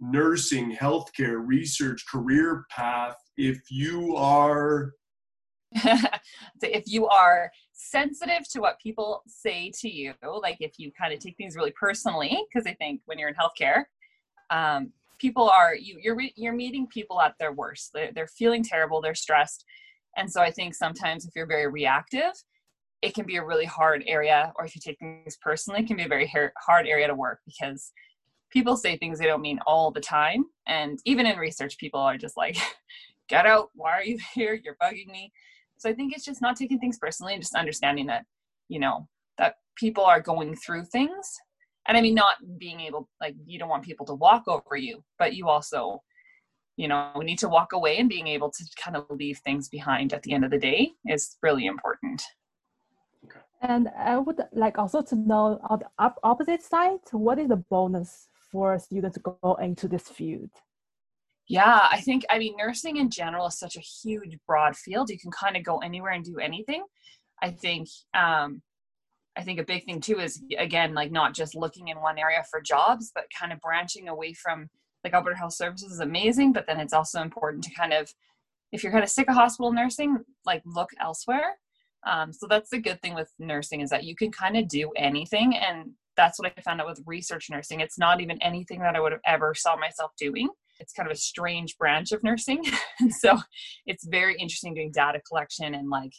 nursing, 0.00 0.74
healthcare, 0.74 1.42
research, 1.44 2.06
career 2.10 2.64
path 2.70 3.16
if 3.36 3.60
you 3.70 4.16
are 4.16 4.92
if 6.62 6.84
you 6.86 7.06
are 7.06 7.50
sensitive 7.74 8.48
to 8.50 8.60
what 8.60 8.80
people 8.80 9.22
say 9.26 9.70
to 9.80 9.90
you, 9.90 10.14
like 10.40 10.56
if 10.60 10.78
you 10.78 10.90
kind 10.98 11.12
of 11.12 11.20
take 11.20 11.36
things 11.36 11.54
really 11.54 11.72
personally, 11.78 12.42
because 12.50 12.66
I 12.66 12.72
think 12.74 13.02
when 13.04 13.18
you're 13.18 13.28
in 13.28 13.34
healthcare, 13.34 13.84
um, 14.48 14.90
people 15.18 15.50
are 15.50 15.74
you 15.74 15.98
you're 16.02 16.18
you're 16.34 16.54
meeting 16.54 16.86
people 16.86 17.20
at 17.20 17.34
their 17.38 17.52
worst. 17.52 17.90
They're, 17.92 18.10
they're 18.12 18.26
feeling 18.26 18.64
terrible. 18.64 19.02
They're 19.02 19.14
stressed. 19.14 19.66
And 20.16 20.30
so 20.30 20.40
I 20.40 20.50
think 20.50 20.74
sometimes 20.74 21.24
if 21.24 21.32
you're 21.34 21.46
very 21.46 21.68
reactive, 21.68 22.32
it 23.02 23.14
can 23.14 23.24
be 23.24 23.36
a 23.36 23.44
really 23.44 23.64
hard 23.64 24.04
area, 24.06 24.52
or 24.56 24.64
if 24.64 24.74
you 24.74 24.80
take 24.84 24.98
things 24.98 25.38
personally, 25.40 25.80
it 25.80 25.86
can 25.86 25.96
be 25.96 26.04
a 26.04 26.08
very 26.08 26.30
hard 26.58 26.86
area 26.86 27.06
to 27.06 27.14
work 27.14 27.40
because 27.46 27.92
people 28.50 28.76
say 28.76 28.96
things 28.96 29.18
they 29.18 29.26
don't 29.26 29.40
mean 29.40 29.58
all 29.66 29.90
the 29.90 30.00
time. 30.00 30.44
And 30.66 30.98
even 31.04 31.26
in 31.26 31.38
research, 31.38 31.78
people 31.78 32.00
are 32.00 32.18
just 32.18 32.36
like, 32.36 32.56
get 33.28 33.46
out, 33.46 33.70
why 33.74 33.92
are 33.92 34.04
you 34.04 34.18
here? 34.34 34.60
You're 34.62 34.76
bugging 34.82 35.06
me. 35.06 35.32
So 35.78 35.88
I 35.88 35.94
think 35.94 36.12
it's 36.12 36.24
just 36.24 36.42
not 36.42 36.56
taking 36.56 36.78
things 36.78 36.98
personally 36.98 37.32
and 37.32 37.42
just 37.42 37.54
understanding 37.54 38.06
that, 38.06 38.24
you 38.68 38.78
know, 38.78 39.08
that 39.38 39.54
people 39.76 40.04
are 40.04 40.20
going 40.20 40.54
through 40.54 40.84
things. 40.84 41.38
And 41.88 41.96
I 41.96 42.02
mean, 42.02 42.14
not 42.14 42.36
being 42.58 42.80
able, 42.80 43.08
like, 43.20 43.34
you 43.46 43.58
don't 43.58 43.70
want 43.70 43.84
people 43.84 44.04
to 44.06 44.14
walk 44.14 44.42
over 44.46 44.76
you, 44.76 45.02
but 45.18 45.34
you 45.34 45.48
also 45.48 46.02
you 46.80 46.88
know 46.88 47.10
we 47.14 47.24
need 47.26 47.38
to 47.38 47.48
walk 47.48 47.72
away 47.74 47.98
and 47.98 48.08
being 48.08 48.26
able 48.26 48.50
to 48.50 48.64
kind 48.82 48.96
of 48.96 49.04
leave 49.10 49.38
things 49.38 49.68
behind 49.68 50.14
at 50.14 50.22
the 50.22 50.32
end 50.32 50.44
of 50.46 50.50
the 50.50 50.58
day 50.58 50.92
is 51.06 51.36
really 51.42 51.66
important. 51.66 52.22
And 53.60 53.84
i 54.12 54.16
would 54.16 54.40
like 54.64 54.78
also 54.78 55.02
to 55.02 55.14
know 55.14 55.60
on 55.68 55.80
the 55.80 56.12
opposite 56.30 56.62
side 56.62 57.00
what 57.12 57.38
is 57.38 57.48
the 57.48 57.62
bonus 57.74 58.10
for 58.50 58.74
a 58.74 58.80
student 58.80 59.12
to 59.14 59.20
go 59.20 59.54
into 59.60 59.86
this 59.88 60.08
field? 60.16 60.52
Yeah 61.58 61.80
i 61.96 62.00
think 62.06 62.24
i 62.30 62.38
mean 62.42 62.54
nursing 62.56 62.96
in 63.02 63.10
general 63.10 63.46
is 63.50 63.58
such 63.64 63.76
a 63.76 63.86
huge 63.98 64.34
broad 64.48 64.74
field. 64.84 65.10
You 65.10 65.20
can 65.24 65.32
kind 65.42 65.56
of 65.58 65.62
go 65.70 65.76
anywhere 65.88 66.12
and 66.12 66.24
do 66.24 66.38
anything. 66.48 66.82
I 67.46 67.50
think 67.50 67.88
um 68.24 68.62
I 69.38 69.42
think 69.42 69.58
a 69.60 69.70
big 69.72 69.84
thing 69.84 70.00
too 70.00 70.18
is 70.26 70.42
again 70.58 70.90
like 71.00 71.12
not 71.20 71.34
just 71.40 71.54
looking 71.54 71.88
in 71.88 72.00
one 72.08 72.18
area 72.18 72.42
for 72.50 72.60
jobs, 72.74 73.12
but 73.14 73.24
kind 73.38 73.52
of 73.52 73.60
branching 73.60 74.08
away 74.08 74.32
from 74.32 74.58
like 75.04 75.14
Alberta 75.14 75.36
Health 75.36 75.54
Services 75.54 75.92
is 75.92 76.00
amazing, 76.00 76.52
but 76.52 76.66
then 76.66 76.80
it's 76.80 76.92
also 76.92 77.22
important 77.22 77.64
to 77.64 77.74
kind 77.74 77.92
of, 77.92 78.12
if 78.72 78.82
you're 78.82 78.92
kind 78.92 79.04
of 79.04 79.10
sick 79.10 79.28
of 79.28 79.34
hospital 79.34 79.72
nursing, 79.72 80.18
like 80.44 80.62
look 80.64 80.90
elsewhere. 81.00 81.58
Um, 82.06 82.32
so 82.32 82.46
that's 82.48 82.70
the 82.70 82.78
good 82.78 83.00
thing 83.02 83.14
with 83.14 83.32
nursing 83.38 83.80
is 83.80 83.90
that 83.90 84.04
you 84.04 84.14
can 84.16 84.30
kind 84.30 84.56
of 84.56 84.68
do 84.68 84.90
anything, 84.96 85.56
and 85.56 85.90
that's 86.16 86.38
what 86.38 86.52
I 86.56 86.60
found 86.62 86.80
out 86.80 86.86
with 86.86 87.02
research 87.06 87.48
nursing. 87.50 87.80
It's 87.80 87.98
not 87.98 88.20
even 88.20 88.40
anything 88.42 88.80
that 88.80 88.96
I 88.96 89.00
would 89.00 89.12
have 89.12 89.20
ever 89.26 89.54
saw 89.54 89.76
myself 89.76 90.12
doing. 90.18 90.48
It's 90.78 90.94
kind 90.94 91.06
of 91.06 91.12
a 91.12 91.18
strange 91.18 91.76
branch 91.76 92.12
of 92.12 92.22
nursing, 92.22 92.62
and 93.00 93.12
so 93.12 93.38
it's 93.86 94.06
very 94.06 94.34
interesting 94.36 94.74
doing 94.74 94.92
data 94.92 95.20
collection 95.28 95.74
and 95.74 95.90
like, 95.90 96.12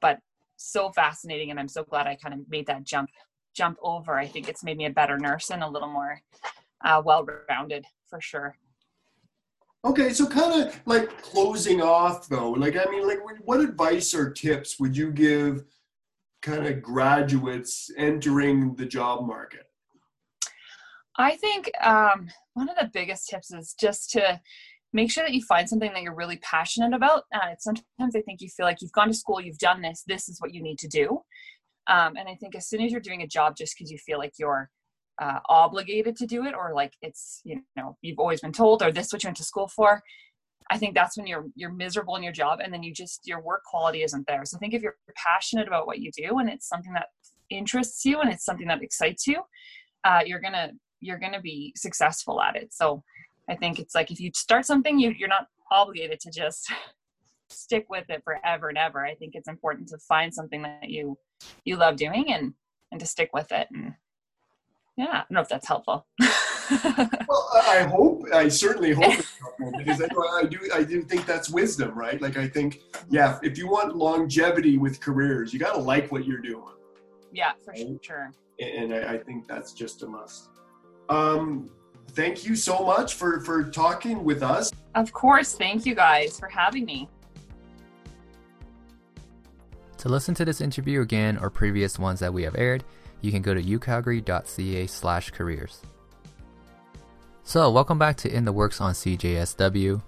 but 0.00 0.18
so 0.56 0.90
fascinating, 0.90 1.50
and 1.50 1.58
I'm 1.58 1.68
so 1.68 1.84
glad 1.84 2.06
I 2.06 2.16
kind 2.16 2.34
of 2.34 2.40
made 2.48 2.66
that 2.66 2.84
jump 2.84 3.08
jump 3.54 3.78
over. 3.82 4.18
I 4.18 4.26
think 4.26 4.48
it's 4.48 4.62
made 4.62 4.76
me 4.76 4.84
a 4.86 4.90
better 4.90 5.18
nurse 5.18 5.50
and 5.50 5.62
a 5.62 5.68
little 5.68 5.90
more 5.90 6.20
uh, 6.84 7.02
well-rounded 7.04 7.84
for 8.08 8.20
sure. 8.20 8.56
Okay, 9.84 10.12
so 10.12 10.26
kind 10.26 10.64
of 10.64 10.80
like 10.86 11.22
closing 11.22 11.80
off 11.80 12.28
though, 12.28 12.50
like 12.50 12.76
I 12.76 12.90
mean, 12.90 13.06
like 13.06 13.20
what 13.44 13.60
advice 13.60 14.12
or 14.12 14.30
tips 14.30 14.80
would 14.80 14.96
you 14.96 15.12
give 15.12 15.64
kind 16.42 16.66
of 16.66 16.82
graduates 16.82 17.90
entering 17.96 18.74
the 18.74 18.86
job 18.86 19.26
market? 19.26 19.66
I 21.16 21.36
think 21.36 21.70
um, 21.82 22.28
one 22.54 22.68
of 22.68 22.76
the 22.76 22.90
biggest 22.92 23.28
tips 23.28 23.52
is 23.52 23.74
just 23.78 24.10
to 24.10 24.40
make 24.92 25.10
sure 25.10 25.24
that 25.24 25.34
you 25.34 25.42
find 25.42 25.68
something 25.68 25.92
that 25.92 26.02
you're 26.02 26.14
really 26.14 26.38
passionate 26.38 26.94
about. 26.94 27.24
Uh, 27.34 27.54
sometimes 27.58 28.16
I 28.16 28.22
think 28.22 28.40
you 28.40 28.48
feel 28.48 28.66
like 28.66 28.80
you've 28.80 28.92
gone 28.92 29.08
to 29.08 29.14
school, 29.14 29.40
you've 29.40 29.58
done 29.58 29.82
this, 29.82 30.04
this 30.06 30.28
is 30.28 30.40
what 30.40 30.54
you 30.54 30.62
need 30.62 30.78
to 30.78 30.88
do. 30.88 31.20
Um, 31.88 32.16
and 32.16 32.28
I 32.28 32.34
think 32.34 32.54
as 32.54 32.68
soon 32.68 32.82
as 32.82 32.92
you're 32.92 33.00
doing 33.00 33.22
a 33.22 33.26
job 33.26 33.56
just 33.56 33.76
because 33.76 33.90
you 33.90 33.98
feel 33.98 34.18
like 34.18 34.34
you're 34.38 34.70
uh, 35.20 35.40
obligated 35.48 36.16
to 36.16 36.26
do 36.26 36.44
it 36.44 36.54
or 36.54 36.72
like 36.74 36.94
it's 37.02 37.40
you 37.44 37.60
know 37.76 37.96
you've 38.02 38.18
always 38.18 38.40
been 38.40 38.52
told 38.52 38.82
or 38.82 38.92
this 38.92 39.06
is 39.06 39.12
what 39.12 39.22
you 39.22 39.28
went 39.28 39.36
to 39.36 39.44
school 39.44 39.68
for 39.68 40.02
i 40.70 40.78
think 40.78 40.94
that's 40.94 41.16
when 41.16 41.26
you're 41.26 41.46
you're 41.54 41.72
miserable 41.72 42.16
in 42.16 42.22
your 42.22 42.32
job 42.32 42.60
and 42.62 42.72
then 42.72 42.82
you 42.82 42.92
just 42.92 43.26
your 43.26 43.40
work 43.40 43.62
quality 43.64 44.02
isn't 44.02 44.26
there. 44.26 44.44
So 44.44 44.58
think 44.58 44.74
if 44.74 44.82
you're 44.82 44.96
passionate 45.16 45.66
about 45.66 45.86
what 45.86 46.00
you 46.00 46.10
do 46.16 46.38
and 46.38 46.48
it's 46.48 46.68
something 46.68 46.92
that 46.92 47.08
interests 47.50 48.04
you 48.04 48.20
and 48.20 48.30
it's 48.30 48.44
something 48.44 48.68
that 48.68 48.82
excites 48.82 49.26
you 49.26 49.42
uh, 50.04 50.20
you're 50.24 50.40
gonna 50.40 50.72
you're 51.00 51.18
gonna 51.18 51.40
be 51.40 51.72
successful 51.76 52.40
at 52.40 52.56
it. 52.56 52.72
So 52.72 53.02
i 53.48 53.56
think 53.56 53.78
it's 53.78 53.94
like 53.94 54.10
if 54.10 54.20
you 54.20 54.30
start 54.34 54.66
something 54.66 54.98
you 54.98 55.14
you're 55.18 55.28
not 55.28 55.46
obligated 55.70 56.20
to 56.20 56.30
just 56.30 56.70
stick 57.50 57.86
with 57.88 58.08
it 58.10 58.22
forever 58.24 58.68
and 58.68 58.78
ever. 58.78 59.04
I 59.04 59.14
think 59.14 59.34
it's 59.34 59.48
important 59.48 59.88
to 59.88 59.98
find 59.98 60.32
something 60.32 60.62
that 60.62 60.88
you 60.88 61.18
you 61.64 61.76
love 61.76 61.96
doing 61.96 62.32
and 62.32 62.54
and 62.92 63.00
to 63.00 63.06
stick 63.06 63.30
with 63.32 63.52
it 63.52 63.68
and 63.72 63.94
yeah 64.98 65.06
i 65.06 65.16
don't 65.18 65.30
know 65.30 65.40
if 65.40 65.48
that's 65.48 65.66
helpful. 65.66 66.06
Well 66.70 67.48
i 67.66 67.82
hope 67.84 68.26
i 68.34 68.46
certainly 68.46 68.92
hope 68.92 69.14
it's 69.18 69.38
helpful 69.40 69.72
because 69.78 70.02
I, 70.02 70.08
I 70.38 70.44
do 70.44 70.58
i 70.74 70.82
do 70.82 71.00
think 71.00 71.24
that's 71.24 71.48
wisdom 71.48 71.98
right? 71.98 72.20
Like 72.20 72.36
i 72.36 72.46
think 72.46 72.80
yeah 73.08 73.38
if 73.42 73.56
you 73.56 73.68
want 73.68 73.96
longevity 73.96 74.76
with 74.76 75.00
careers 75.00 75.54
you 75.54 75.58
got 75.58 75.74
to 75.74 75.80
like 75.80 76.12
what 76.12 76.26
you're 76.26 76.42
doing. 76.42 76.74
Yeah 77.32 77.52
for 77.64 77.70
right? 77.70 77.98
sure. 78.02 78.32
And 78.60 78.92
I, 78.92 79.14
I 79.14 79.18
think 79.18 79.48
that's 79.48 79.72
just 79.72 80.02
a 80.02 80.06
must. 80.06 80.50
Um 81.08 81.70
thank 82.10 82.44
you 82.44 82.54
so 82.54 82.84
much 82.84 83.14
for 83.14 83.40
for 83.40 83.64
talking 83.64 84.22
with 84.22 84.42
us. 84.42 84.70
Of 84.94 85.10
course 85.14 85.54
thank 85.54 85.86
you 85.86 85.94
guys 85.94 86.38
for 86.38 86.48
having 86.48 86.84
me. 86.84 87.08
To 89.98 90.10
listen 90.10 90.34
to 90.34 90.44
this 90.44 90.60
interview 90.60 91.00
again 91.00 91.38
or 91.38 91.48
previous 91.48 91.98
ones 91.98 92.20
that 92.20 92.32
we 92.34 92.42
have 92.42 92.56
aired 92.58 92.84
you 93.20 93.30
can 93.30 93.42
go 93.42 93.54
to 93.54 93.62
ucalgary.ca 93.62 94.86
slash 94.86 95.30
careers. 95.30 95.80
So, 97.42 97.70
welcome 97.70 97.98
back 97.98 98.16
to 98.18 98.32
In 98.32 98.44
the 98.44 98.52
Works 98.52 98.80
on 98.80 98.92
CJSW. 98.92 100.02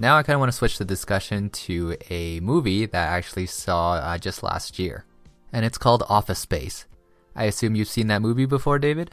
Now 0.00 0.16
I 0.16 0.22
kind 0.22 0.34
of 0.34 0.40
want 0.40 0.50
to 0.50 0.56
switch 0.56 0.78
the 0.78 0.84
discussion 0.84 1.50
to 1.50 1.96
a 2.08 2.40
movie 2.40 2.86
that 2.86 3.08
I 3.08 3.16
actually 3.16 3.46
saw 3.46 3.92
uh, 3.92 4.18
just 4.18 4.42
last 4.42 4.78
year, 4.78 5.04
and 5.52 5.64
it's 5.64 5.78
called 5.78 6.02
Office 6.08 6.38
Space. 6.38 6.86
I 7.36 7.44
assume 7.44 7.74
you've 7.74 7.86
seen 7.86 8.06
that 8.08 8.22
movie 8.22 8.46
before, 8.46 8.78
David? 8.78 9.10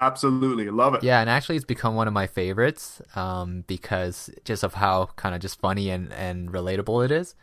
Absolutely, 0.00 0.68
love 0.68 0.94
it. 0.94 1.04
Yeah, 1.04 1.20
and 1.20 1.30
actually, 1.30 1.54
it's 1.54 1.64
become 1.64 1.94
one 1.94 2.08
of 2.08 2.12
my 2.12 2.26
favorites 2.26 3.00
um, 3.14 3.62
because 3.68 4.28
just 4.44 4.64
of 4.64 4.74
how 4.74 5.10
kind 5.14 5.34
of 5.34 5.40
just 5.40 5.60
funny 5.60 5.88
and, 5.90 6.12
and 6.12 6.50
relatable 6.52 7.04
it 7.04 7.12
is. 7.12 7.36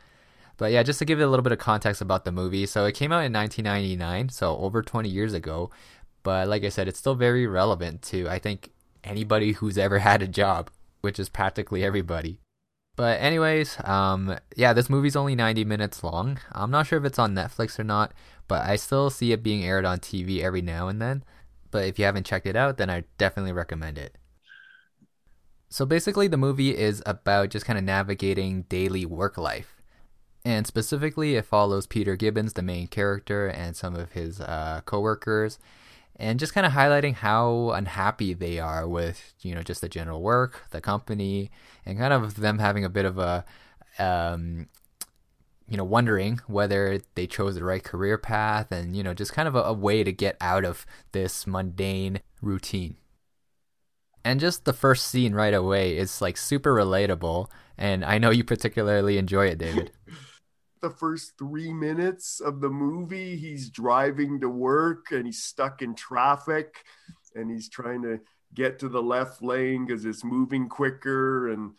But 0.60 0.74
yeah, 0.74 0.84
just 0.84 1.00
to 1.00 1.06
give 1.06 1.20
you 1.20 1.25
a 1.25 1.32
little 1.32 1.42
bit 1.42 1.54
of 1.54 1.58
context 1.58 2.01
about 2.01 2.25
the 2.25 2.34
movie. 2.34 2.66
So 2.66 2.84
it 2.84 2.92
came 2.92 3.13
out 3.13 3.24
in 3.24 3.32
1999, 3.32 4.28
so 4.28 4.58
over 4.58 4.84
20 4.84 5.08
years 5.08 5.34
ago. 5.34 5.72
But 6.22 6.50
like 6.50 6.66
I 6.66 6.70
said, 6.70 6.89
it's 6.89 7.00
still 7.00 7.16
very 7.16 7.48
relevant 7.48 8.01
to, 8.04 8.28
I 8.28 8.39
think, 8.39 8.72
anybody 9.01 9.54
who's 9.54 9.78
ever 9.78 10.00
had 10.10 10.22
a 10.22 10.28
job, 10.28 10.70
which 11.00 11.18
is 11.18 11.30
practically 11.30 11.82
everybody. 11.82 12.42
But 12.98 13.22
anyways, 13.22 13.78
um, 13.86 14.38
yeah, 14.58 14.74
this 14.74 14.89
movie's 14.89 15.16
only 15.16 15.34
90 15.34 15.63
minutes 15.63 16.04
long. 16.04 16.39
I'm 16.51 16.72
not 16.72 16.88
sure 16.88 17.00
if 17.00 17.06
it's 17.06 17.18
on 17.20 17.34
Netflix 17.34 17.80
or 17.80 17.86
not, 17.86 18.12
but 18.50 18.66
I 18.66 18.75
still 18.75 19.10
see 19.10 19.32
it 19.32 19.42
being 19.42 19.63
aired 19.63 19.86
on 19.86 20.00
TV 20.00 20.42
every 20.42 20.62
now 20.62 20.89
and 20.89 21.01
then. 21.01 21.24
But 21.72 21.86
if 21.86 21.98
you 21.98 22.04
haven't 22.04 22.25
checked 22.25 22.46
it 22.46 22.58
out, 22.58 22.75
then 22.75 22.89
I 22.89 23.06
definitely 23.18 23.54
recommend 23.54 23.98
it. 23.98 24.18
So 25.70 25.86
basically, 25.86 26.28
the 26.28 26.36
movie 26.36 26.75
is 26.75 27.01
about 27.06 27.50
just 27.50 27.66
kind 27.66 27.80
of 27.80 27.86
navigating 27.86 28.63
daily 28.63 29.06
work 29.06 29.38
life 29.38 29.78
and 30.50 30.65
specifically 30.65 31.36
it 31.36 31.46
follows 31.46 31.86
Peter 31.86 32.15
Gibbons, 32.15 32.53
the 32.53 32.63
main 32.63 32.88
character, 32.88 33.48
and 33.48 33.75
some 33.75 33.96
of 33.96 34.13
his 34.13 34.41
uh, 34.41 34.82
coworkers, 34.84 35.60
and 36.15 36.39
just 36.39 36.56
kind 36.56 36.65
of 36.65 36.74
highlighting 36.74 37.13
how 37.13 37.70
unhappy 37.70 38.34
they 38.34 38.58
are 38.58 38.88
with 38.88 39.36
you 39.41 39.53
know 39.53 39.62
just 39.62 39.82
the 39.82 39.88
general 39.88 40.24
work, 40.24 40.63
the 40.72 40.82
company, 40.82 41.51
and 41.86 42.00
kind 42.00 42.13
of 42.13 42.38
them 42.38 42.58
having 42.58 42.84
a 42.84 42.89
bit 42.89 43.06
of 43.06 43.20
a 43.20 43.46
um, 44.00 44.68
you 45.68 45.77
know 45.77 45.84
wondering 45.84 46.41
whether 46.48 47.00
they 47.13 47.27
chose 47.27 47.53
the 47.53 47.63
right 47.63 47.84
career 47.84 48.18
path, 48.18 48.72
and 48.72 48.98
you 48.98 49.03
know 49.03 49.13
just 49.13 49.34
kind 49.34 49.48
of 49.48 49.53
a, 49.56 49.62
a 49.62 49.74
way 49.74 50.03
to 50.03 50.12
get 50.12 50.36
out 50.41 50.65
of 50.65 50.84
this 51.12 51.46
mundane 51.46 52.22
routine. 52.41 52.96
And 54.25 54.39
just 54.39 54.65
the 54.65 54.74
first 54.74 55.08
scene 55.08 55.36
right 55.36 55.53
away 55.53 55.96
is 55.96 56.24
like 56.24 56.38
super 56.38 56.74
relatable, 56.74 57.50
and 57.77 58.03
I 58.03 58.18
know 58.18 58.32
you 58.32 58.44
particularly 58.44 59.20
enjoy 59.20 59.46
it, 59.46 59.60
David. 59.60 59.91
the 60.81 60.89
first 60.89 61.38
three 61.38 61.74
minutes 61.74 62.39
of 62.39 62.62
the 62.62 62.69
movie, 62.69 63.36
he's 63.36 63.69
driving 63.69 64.39
to 64.41 64.50
work 64.50 65.12
and 65.12 65.25
he's 65.25 65.43
stuck 65.43 65.81
in 65.81 65.95
traffic 65.95 66.83
and 67.36 67.51
he's 67.51 67.69
trying 67.69 68.01
to 68.03 68.19
get 68.53 68.79
to 68.79 68.89
the 68.89 69.01
left 69.01 69.41
lane 69.41 69.86
because 69.86 70.05
it's 70.05 70.24
moving 70.24 70.67
quicker. 70.69 71.50
And 71.50 71.74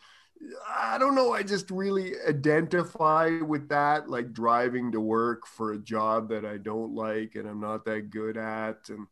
I 0.67 0.97
don't 0.97 1.15
know, 1.15 1.33
I 1.33 1.43
just 1.43 1.69
really 1.71 2.13
identify 2.27 3.39
with 3.39 3.69
that, 3.69 4.09
like 4.09 4.33
driving 4.33 4.91
to 4.93 4.99
work 4.99 5.45
for 5.45 5.73
a 5.73 5.79
job 5.79 6.29
that 6.29 6.45
I 6.45 6.57
don't 6.57 6.93
like 6.95 7.35
and 7.35 7.47
I'm 7.47 7.59
not 7.59 7.85
that 7.85 8.09
good 8.09 8.37
at. 8.37 8.89
And 8.89 9.07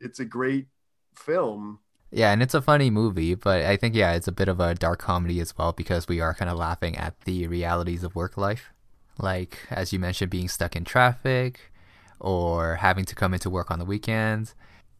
it's 0.00 0.20
a 0.20 0.24
great 0.24 0.66
film. 1.14 1.80
Yeah, 2.12 2.32
and 2.32 2.40
it's 2.40 2.54
a 2.54 2.62
funny 2.62 2.88
movie, 2.88 3.34
but 3.34 3.64
I 3.64 3.76
think 3.76 3.94
yeah, 3.94 4.12
it's 4.12 4.28
a 4.28 4.32
bit 4.32 4.48
of 4.48 4.60
a 4.60 4.74
dark 4.74 5.00
comedy 5.00 5.40
as 5.40 5.56
well 5.58 5.72
because 5.72 6.06
we 6.06 6.20
are 6.20 6.34
kind 6.34 6.50
of 6.50 6.56
laughing 6.56 6.96
at 6.96 7.20
the 7.22 7.48
realities 7.48 8.04
of 8.04 8.14
work 8.14 8.36
life 8.36 8.72
like 9.18 9.58
as 9.70 9.92
you 9.92 9.98
mentioned, 9.98 10.30
being 10.30 10.48
stuck 10.48 10.76
in 10.76 10.84
traffic, 10.84 11.72
or 12.20 12.76
having 12.76 13.04
to 13.04 13.14
come 13.14 13.34
into 13.34 13.50
work 13.50 13.70
on 13.70 13.78
the 13.78 13.84
weekends, 13.84 14.54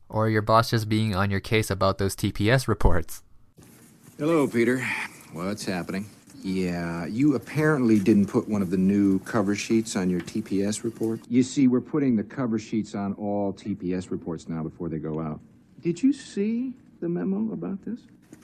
or 0.09 0.29
your 0.29 0.43
boss 0.43 0.71
just 0.71 0.89
being 0.89 1.15
on 1.15 1.31
your 1.31 1.41
case 1.41 1.71
about 1.71 1.99
those 1.99 2.15
TPS 2.15 2.69
reports. 2.69 3.23
Hello, 4.19 4.47
Peter. 4.47 4.85
What's 5.33 5.65
happening? 5.65 6.07
Yeah, 6.43 7.07
you 7.07 7.35
apparently 7.35 7.99
didn't 7.99 8.27
put 8.27 8.49
one 8.49 8.63
of 8.63 8.71
the 8.71 8.77
new 8.77 9.19
cover 9.21 9.57
sheets 9.57 9.97
on 9.97 10.09
your 10.09 10.21
TPS 10.21 10.85
report. 10.85 11.21
You 11.29 11.43
see, 11.43 11.67
we're 11.67 11.81
putting 11.81 12.15
the 12.15 12.23
cover 12.23 12.59
sheets 12.59 12.95
on 12.95 13.15
all 13.15 13.53
TPS 13.53 14.11
reports 14.11 14.49
now 14.49 14.63
before 14.63 14.89
they 14.89 14.99
go 14.99 15.21
out. 15.21 15.41
Did 15.83 16.03
you 16.03 16.13
see 16.13 16.73
the 17.01 17.09
memo 17.09 17.53
about 17.53 17.85
this? 17.85 17.99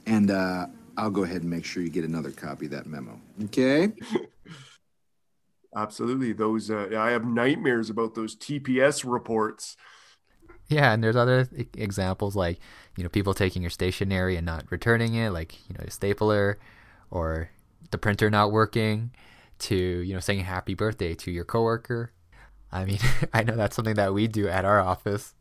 And 0.07 0.31
uh, 0.31 0.67
I'll 0.97 1.11
go 1.11 1.23
ahead 1.23 1.43
and 1.43 1.51
make 1.51 1.65
sure 1.65 1.83
you 1.83 1.91
get 1.91 2.05
another 2.05 2.33
copy 2.33 2.67
of 2.67 2.73
that 2.73 2.87
memo. 2.87 3.21
Okay? 3.45 3.93
Absolutely. 5.75 6.33
Those, 6.33 6.71
uh, 6.71 6.91
I 6.99 7.11
have 7.11 7.25
nightmares 7.25 7.89
about 7.91 8.15
those 8.15 8.35
TPS 8.37 9.05
reports. 9.05 9.77
Yeah, 10.69 10.93
and 10.93 11.03
there's 11.05 11.17
other 11.17 11.49
examples 11.75 12.35
like, 12.35 12.59
you 12.97 13.03
know, 13.03 13.11
people 13.11 13.35
taking 13.35 13.63
your 13.63 13.71
stationery 13.71 14.37
and 14.37 14.47
not 14.47 14.65
returning 14.71 15.15
it, 15.15 15.31
like, 15.31 15.55
you 15.69 15.75
know, 15.77 15.85
a 15.87 15.91
stapler 15.91 16.59
or 17.11 17.51
the 17.91 17.99
printer 17.99 18.31
not 18.31 18.53
working, 18.53 19.11
to, 19.61 19.77
you 19.77 20.15
know, 20.15 20.21
saying 20.21 20.41
happy 20.41 20.75
birthday 20.75 21.15
to 21.15 21.31
your 21.31 21.45
coworker. 21.45 22.13
I 22.73 22.85
mean, 22.87 22.99
I 23.35 23.43
know 23.45 23.57
that's 23.57 23.77
something 23.77 23.97
that 23.97 24.15
we 24.15 24.29
do 24.29 24.49
at 24.49 24.65
our 24.65 24.81
office. 24.81 25.35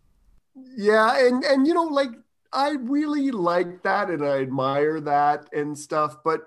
Yeah, 0.56 1.26
and 1.28 1.44
and 1.44 1.68
you 1.68 1.74
know, 1.74 1.84
like 1.84 2.12
I 2.54 2.72
really 2.72 3.32
like 3.32 3.84
that 3.84 4.10
and 4.10 4.24
I 4.26 4.42
admire 4.42 5.00
that 5.02 5.48
and 5.54 5.78
stuff, 5.78 6.18
but 6.24 6.42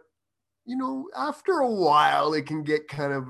you 0.67 0.77
know, 0.77 1.09
after 1.17 1.61
a 1.61 1.71
while 1.71 2.35
it 2.35 2.47
can 2.47 2.63
get 2.65 2.89
kind 2.89 3.13
of 3.13 3.27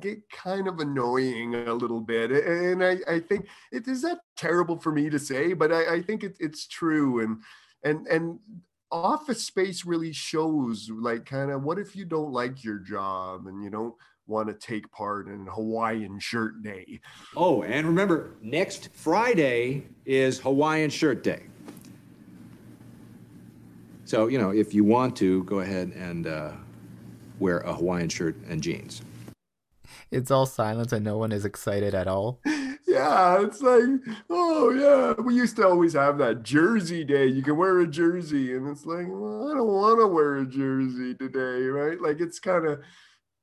get 0.00 0.28
kind 0.30 0.68
of 0.68 0.78
annoying 0.78 1.54
a 1.54 1.74
little 1.74 2.00
bit 2.00 2.30
and 2.30 2.84
i, 2.84 2.96
I 3.08 3.18
think 3.18 3.48
it 3.72 3.88
is 3.88 4.02
that 4.02 4.18
terrible 4.36 4.78
for 4.78 4.92
me 4.92 5.10
to 5.10 5.18
say 5.18 5.52
but 5.52 5.72
i, 5.72 5.96
I 5.96 6.02
think 6.02 6.22
it, 6.22 6.36
it's 6.38 6.66
true 6.68 7.20
and 7.20 7.42
and 7.82 8.06
and 8.06 8.38
office 8.90 9.44
space 9.44 9.84
really 9.84 10.12
shows 10.12 10.88
like 10.90 11.26
kind 11.26 11.50
of 11.50 11.62
what 11.62 11.78
if 11.78 11.96
you 11.96 12.04
don't 12.04 12.32
like 12.32 12.62
your 12.62 12.78
job 12.78 13.46
and 13.46 13.62
you 13.62 13.70
don't 13.70 13.94
want 14.26 14.48
to 14.48 14.54
take 14.54 14.90
part 14.90 15.28
in 15.28 15.46
hawaiian 15.46 16.18
shirt 16.18 16.62
day? 16.62 17.00
Oh 17.36 17.62
and 17.62 17.86
remember 17.86 18.32
next 18.42 18.90
friday 18.92 19.86
is 20.04 20.38
hawaiian 20.38 20.90
shirt 20.90 21.22
day. 21.22 21.42
So 24.04 24.28
you 24.28 24.38
know 24.38 24.50
if 24.50 24.72
you 24.72 24.84
want 24.84 25.16
to 25.16 25.42
go 25.44 25.60
ahead 25.60 25.92
and 25.96 26.26
uh, 26.26 26.52
wear 27.38 27.58
a 27.60 27.74
hawaiian 27.74 28.08
shirt 28.08 28.36
and 28.48 28.62
jeans 28.62 29.02
it's 30.10 30.30
all 30.30 30.46
silence 30.46 30.92
and 30.92 31.04
no 31.04 31.18
one 31.18 31.32
is 31.32 31.44
excited 31.44 31.94
at 31.94 32.08
all. 32.08 32.40
Yeah, 32.88 33.42
it's 33.42 33.60
like, 33.60 33.82
oh 34.30 34.70
yeah, 34.70 35.20
we 35.20 35.34
used 35.34 35.56
to 35.56 35.66
always 35.66 35.92
have 35.94 36.18
that 36.18 36.44
jersey 36.44 37.04
day. 37.04 37.26
You 37.26 37.42
can 37.42 37.56
wear 37.56 37.80
a 37.80 37.86
jersey, 37.86 38.54
and 38.54 38.68
it's 38.68 38.86
like, 38.86 39.06
well, 39.08 39.50
I 39.50 39.54
don't 39.54 39.66
want 39.66 40.00
to 40.00 40.06
wear 40.06 40.36
a 40.36 40.46
jersey 40.46 41.14
today, 41.14 41.66
right? 41.66 42.00
Like 42.00 42.20
it's 42.20 42.38
kind 42.38 42.64
of 42.64 42.80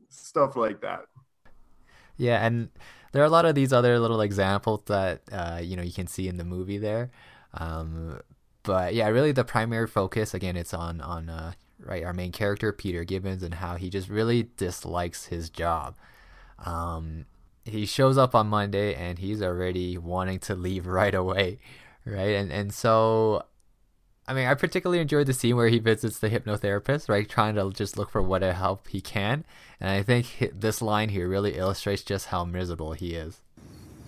stuff 0.09 0.55
like 0.55 0.81
that. 0.81 1.01
Yeah, 2.17 2.45
and 2.45 2.69
there 3.11 3.21
are 3.21 3.25
a 3.25 3.29
lot 3.29 3.45
of 3.45 3.53
these 3.53 3.73
other 3.73 3.99
little 3.99 4.21
examples 4.21 4.83
that 4.87 5.21
uh, 5.31 5.59
you 5.61 5.75
know 5.75 5.83
you 5.83 5.93
can 5.93 6.07
see 6.07 6.27
in 6.27 6.37
the 6.37 6.43
movie 6.43 6.77
there. 6.77 7.11
Um, 7.53 8.21
but 8.63 8.93
yeah, 8.95 9.07
really 9.09 9.31
the 9.31 9.43
primary 9.43 9.87
focus 9.87 10.33
again, 10.33 10.55
it's 10.55 10.73
on 10.73 11.01
on 11.01 11.29
uh, 11.29 11.53
right 11.79 12.03
our 12.03 12.13
main 12.13 12.31
character 12.31 12.71
Peter 12.71 13.03
Gibbons 13.03 13.43
and 13.43 13.55
how 13.55 13.75
he 13.75 13.89
just 13.89 14.09
really 14.09 14.49
dislikes 14.57 15.25
his 15.25 15.49
job. 15.49 15.95
Um, 16.65 17.25
he 17.65 17.85
shows 17.85 18.17
up 18.17 18.35
on 18.35 18.47
Monday 18.47 18.93
and 18.95 19.19
he's 19.19 19.41
already 19.41 19.97
wanting 19.97 20.39
to 20.39 20.55
leave 20.55 20.85
right 20.99 21.13
away, 21.13 21.59
right? 22.05 22.35
And 22.35 22.51
and 22.51 22.73
so, 22.73 23.45
I 24.27 24.33
mean, 24.33 24.47
I 24.47 24.53
particularly 24.53 25.01
enjoyed 25.01 25.27
the 25.27 25.33
scene 25.33 25.55
where 25.55 25.69
he 25.69 25.79
visits 25.79 26.19
the 26.19 26.29
hypnotherapist, 26.29 27.09
right, 27.09 27.27
trying 27.27 27.55
to 27.55 27.71
just 27.71 27.97
look 27.97 28.09
for 28.09 28.21
what 28.21 28.41
help 28.41 28.87
he 28.87 29.01
can. 29.01 29.45
And 29.79 29.89
I 29.89 30.03
think 30.03 30.51
this 30.53 30.81
line 30.81 31.09
here 31.09 31.27
really 31.27 31.57
illustrates 31.57 32.03
just 32.03 32.27
how 32.27 32.45
miserable 32.45 32.93
he 32.93 33.15
is. 33.15 33.41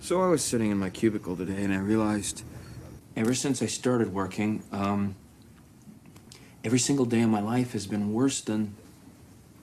So 0.00 0.22
I 0.22 0.28
was 0.28 0.42
sitting 0.42 0.70
in 0.70 0.78
my 0.78 0.90
cubicle 0.90 1.36
today 1.36 1.64
and 1.64 1.72
I 1.72 1.78
realized, 1.78 2.44
ever 3.16 3.34
since 3.34 3.60
I 3.62 3.66
started 3.66 4.12
working, 4.12 4.62
um, 4.70 5.16
every 6.62 6.78
single 6.78 7.06
day 7.06 7.22
of 7.22 7.30
my 7.30 7.40
life 7.40 7.72
has 7.72 7.86
been 7.86 8.12
worse 8.12 8.40
than 8.40 8.74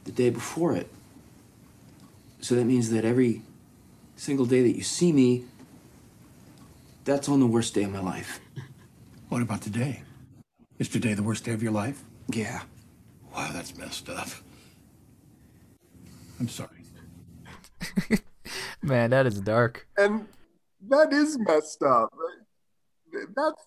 the 0.03 0.11
day 0.11 0.29
before 0.29 0.75
it. 0.75 0.89
So 2.43 2.55
that 2.55 2.65
means 2.65 2.89
that 2.89 3.05
every 3.05 3.41
single 4.17 4.45
day 4.45 4.63
that 4.63 4.75
you 4.75 4.83
see 4.83 5.13
me, 5.13 5.45
that's 7.05 7.29
on 7.29 7.39
the 7.39 7.47
worst 7.47 7.73
day 7.73 7.83
of 7.83 7.91
my 7.91 8.01
life. 8.01 8.41
What 9.29 9.41
about 9.41 9.61
today? 9.61 10.03
Is 10.77 10.89
today 10.89 11.15
the 11.15 11.23
worst 11.23 11.45
day 11.45 11.53
of 11.53 11.63
your 11.63 11.71
life? 11.71 12.03
Yeah. 12.27 12.61
Wow, 13.33 13.49
that's 13.51 13.75
messed 13.75 14.07
up. 14.09 14.27
I'm 16.39 16.49
sorry. 16.49 16.83
Man, 18.83 19.09
that 19.09 19.25
is 19.25 19.41
dark. 19.41 19.87
And 19.97 20.27
that 20.89 21.11
is 21.13 21.39
messed 21.39 21.81
up. 21.81 22.13
That's 23.35 23.65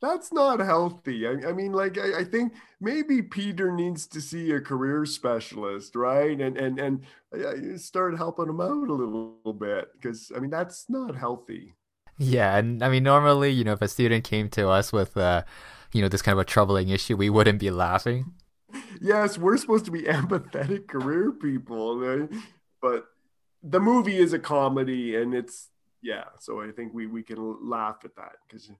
that's 0.00 0.32
not 0.32 0.60
healthy. 0.60 1.26
I, 1.26 1.48
I 1.48 1.52
mean, 1.52 1.72
like 1.72 1.98
I, 1.98 2.20
I, 2.20 2.24
think 2.24 2.54
maybe 2.80 3.22
Peter 3.22 3.72
needs 3.72 4.06
to 4.08 4.20
see 4.20 4.50
a 4.52 4.60
career 4.60 5.04
specialist, 5.04 5.96
right? 5.96 6.40
And 6.40 6.56
and 6.56 6.78
and 6.78 7.04
uh, 7.34 7.76
start 7.78 8.16
helping 8.16 8.48
him 8.48 8.60
out 8.60 8.88
a 8.88 8.92
little 8.92 9.52
bit 9.58 9.88
because 9.94 10.32
I 10.34 10.38
mean 10.38 10.50
that's 10.50 10.86
not 10.88 11.16
healthy. 11.16 11.74
Yeah, 12.18 12.56
and 12.56 12.82
I 12.82 12.88
mean 12.88 13.02
normally, 13.02 13.50
you 13.50 13.64
know, 13.64 13.72
if 13.72 13.82
a 13.82 13.88
student 13.88 14.24
came 14.24 14.48
to 14.50 14.68
us 14.68 14.92
with, 14.92 15.16
uh, 15.16 15.42
you 15.92 16.02
know, 16.02 16.08
this 16.08 16.22
kind 16.22 16.34
of 16.34 16.40
a 16.40 16.44
troubling 16.44 16.88
issue, 16.88 17.16
we 17.16 17.30
wouldn't 17.30 17.60
be 17.60 17.70
laughing. 17.70 18.34
Yes, 19.00 19.38
we're 19.38 19.56
supposed 19.56 19.84
to 19.86 19.90
be 19.90 20.02
empathetic 20.18 20.88
career 20.88 21.32
people, 21.32 21.98
right? 21.98 22.28
but 22.80 23.06
the 23.62 23.80
movie 23.80 24.18
is 24.18 24.32
a 24.32 24.38
comedy, 24.38 25.16
and 25.16 25.34
it's 25.34 25.70
yeah. 26.02 26.24
So 26.40 26.60
I 26.60 26.70
think 26.70 26.94
we 26.94 27.06
we 27.06 27.22
can 27.22 27.68
laugh 27.68 27.98
at 28.04 28.14
that 28.16 28.36
because 28.46 28.70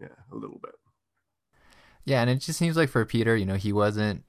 yeah, 0.00 0.08
a 0.32 0.34
little 0.34 0.58
bit. 0.62 0.74
Yeah, 2.04 2.20
and 2.22 2.30
it 2.30 2.36
just 2.36 2.58
seems 2.58 2.76
like 2.76 2.88
for 2.88 3.04
Peter, 3.04 3.36
you 3.36 3.44
know, 3.44 3.56
he 3.56 3.72
wasn't, 3.72 4.24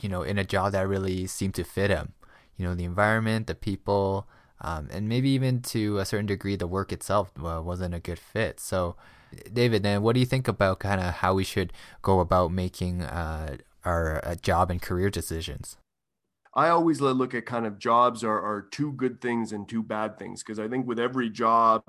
you 0.00 0.08
know, 0.08 0.22
in 0.22 0.38
a 0.38 0.44
job 0.44 0.72
that 0.72 0.88
really 0.88 1.26
seemed 1.26 1.54
to 1.54 1.64
fit 1.64 1.90
him. 1.90 2.14
You 2.56 2.66
know, 2.66 2.74
the 2.74 2.84
environment, 2.84 3.46
the 3.46 3.54
people, 3.54 4.26
um, 4.60 4.88
and 4.92 5.08
maybe 5.08 5.30
even 5.30 5.62
to 5.62 5.98
a 5.98 6.04
certain 6.04 6.26
degree, 6.26 6.56
the 6.56 6.66
work 6.66 6.92
itself 6.92 7.32
uh, 7.38 7.62
wasn't 7.62 7.94
a 7.94 8.00
good 8.00 8.18
fit. 8.18 8.60
So, 8.60 8.96
David, 9.52 9.82
then 9.82 10.02
what 10.02 10.14
do 10.14 10.20
you 10.20 10.26
think 10.26 10.48
about 10.48 10.80
kind 10.80 11.00
of 11.00 11.14
how 11.14 11.34
we 11.34 11.44
should 11.44 11.72
go 12.02 12.20
about 12.20 12.52
making 12.52 13.02
uh, 13.02 13.58
our 13.84 14.20
uh, 14.24 14.34
job 14.36 14.70
and 14.70 14.82
career 14.82 15.10
decisions? 15.10 15.76
I 16.54 16.68
always 16.68 17.00
look 17.00 17.34
at 17.34 17.46
kind 17.46 17.66
of 17.66 17.78
jobs 17.78 18.22
are, 18.22 18.40
are 18.40 18.62
two 18.70 18.92
good 18.92 19.20
things 19.20 19.52
and 19.52 19.68
two 19.68 19.82
bad 19.82 20.18
things 20.18 20.42
because 20.42 20.58
I 20.58 20.68
think 20.68 20.86
with 20.86 20.98
every 20.98 21.30
job, 21.30 21.82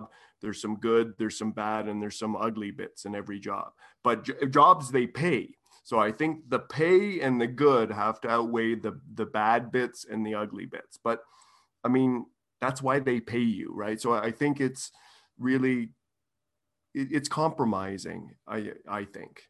there's 0.44 0.62
some 0.62 0.76
good, 0.76 1.14
there's 1.18 1.38
some 1.38 1.54
bad, 1.54 1.88
and 1.88 2.02
there's 2.02 2.20
some 2.20 2.36
ugly 2.36 2.70
bits 2.70 3.06
in 3.06 3.16
every 3.16 3.40
job. 3.40 3.72
But 4.04 4.26
j- 4.26 4.46
jobs 4.50 4.92
they 4.92 5.08
pay. 5.08 5.56
So 5.86 6.00
I 6.00 6.12
think 6.12 6.50
the 6.50 6.60
pay 6.60 7.22
and 7.22 7.42
the 7.42 7.48
good 7.48 7.92
have 7.92 8.22
to 8.22 8.30
outweigh 8.30 8.76
the 8.76 9.00
the 9.16 9.26
bad 9.26 9.72
bits 9.72 10.06
and 10.06 10.26
the 10.26 10.36
ugly 10.36 10.66
bits. 10.66 11.00
But 11.02 11.24
I 11.84 11.88
mean, 11.88 12.26
that's 12.62 12.82
why 12.82 13.00
they 13.00 13.20
pay 13.20 13.40
you, 13.40 13.72
right? 13.74 14.00
So 14.00 14.14
I 14.14 14.32
think 14.32 14.60
it's 14.60 14.92
really 15.40 15.90
it, 16.94 17.08
it's 17.12 17.30
compromising. 17.30 18.36
I 18.48 18.74
I 18.88 19.06
think. 19.06 19.44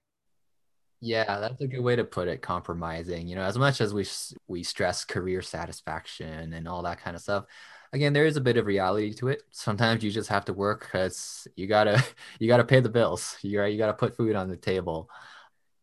Yeah, 1.02 1.40
that's 1.40 1.60
a 1.60 1.68
good 1.68 1.82
way 1.82 1.98
to 1.98 2.06
put 2.06 2.30
it. 2.30 2.42
Compromising, 2.42 3.28
you 3.28 3.36
know, 3.36 3.44
as 3.44 3.58
much 3.58 3.82
as 3.82 3.94
we 3.94 4.06
we 4.48 4.64
stress 4.64 5.06
career 5.06 5.42
satisfaction 5.42 6.54
and 6.54 6.68
all 6.68 6.84
that 6.84 7.02
kind 7.02 7.16
of 7.16 7.22
stuff, 7.22 7.46
again, 7.94 8.14
there 8.14 8.26
is 8.26 8.38
a 8.38 8.42
bit 8.42 8.58
of 8.58 8.66
reality 8.66 9.14
to 9.14 9.30
it. 9.30 9.44
Sometimes 9.52 10.04
you 10.04 10.12
just 10.12 10.30
have 10.30 10.46
to 10.46 10.54
work 10.54 10.82
because 10.82 11.48
you 11.56 11.68
gotta 11.68 12.04
you 12.40 12.48
gotta 12.48 12.66
pay 12.66 12.82
the 12.82 12.90
bills. 12.90 13.38
You 13.42 13.64
you 13.64 13.78
gotta 13.78 13.94
put 13.94 14.18
food 14.18 14.36
on 14.36 14.50
the 14.50 14.58
table. 14.58 15.10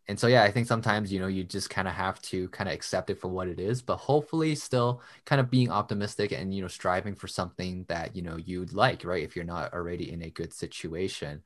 And 0.08 0.18
so 0.18 0.26
yeah, 0.26 0.42
I 0.42 0.50
think 0.50 0.66
sometimes 0.66 1.12
you 1.12 1.20
know 1.20 1.28
you 1.28 1.44
just 1.44 1.70
kind 1.70 1.86
of 1.88 1.94
have 1.94 2.20
to 2.22 2.48
kind 2.48 2.68
of 2.68 2.74
accept 2.74 3.10
it 3.10 3.20
for 3.20 3.28
what 3.28 3.48
it 3.48 3.60
is, 3.60 3.80
but 3.80 3.96
hopefully 3.98 4.54
still 4.56 5.02
kind 5.24 5.40
of 5.40 5.50
being 5.50 5.70
optimistic 5.70 6.32
and 6.32 6.52
you 6.54 6.62
know 6.62 6.68
striving 6.68 7.14
for 7.14 7.28
something 7.28 7.84
that 7.88 8.16
you 8.16 8.22
know 8.22 8.36
you'd 8.36 8.72
like, 8.72 9.04
right? 9.04 9.22
If 9.22 9.36
you're 9.36 9.44
not 9.44 9.72
already 9.72 10.10
in 10.12 10.22
a 10.22 10.30
good 10.30 10.52
situation, 10.52 11.42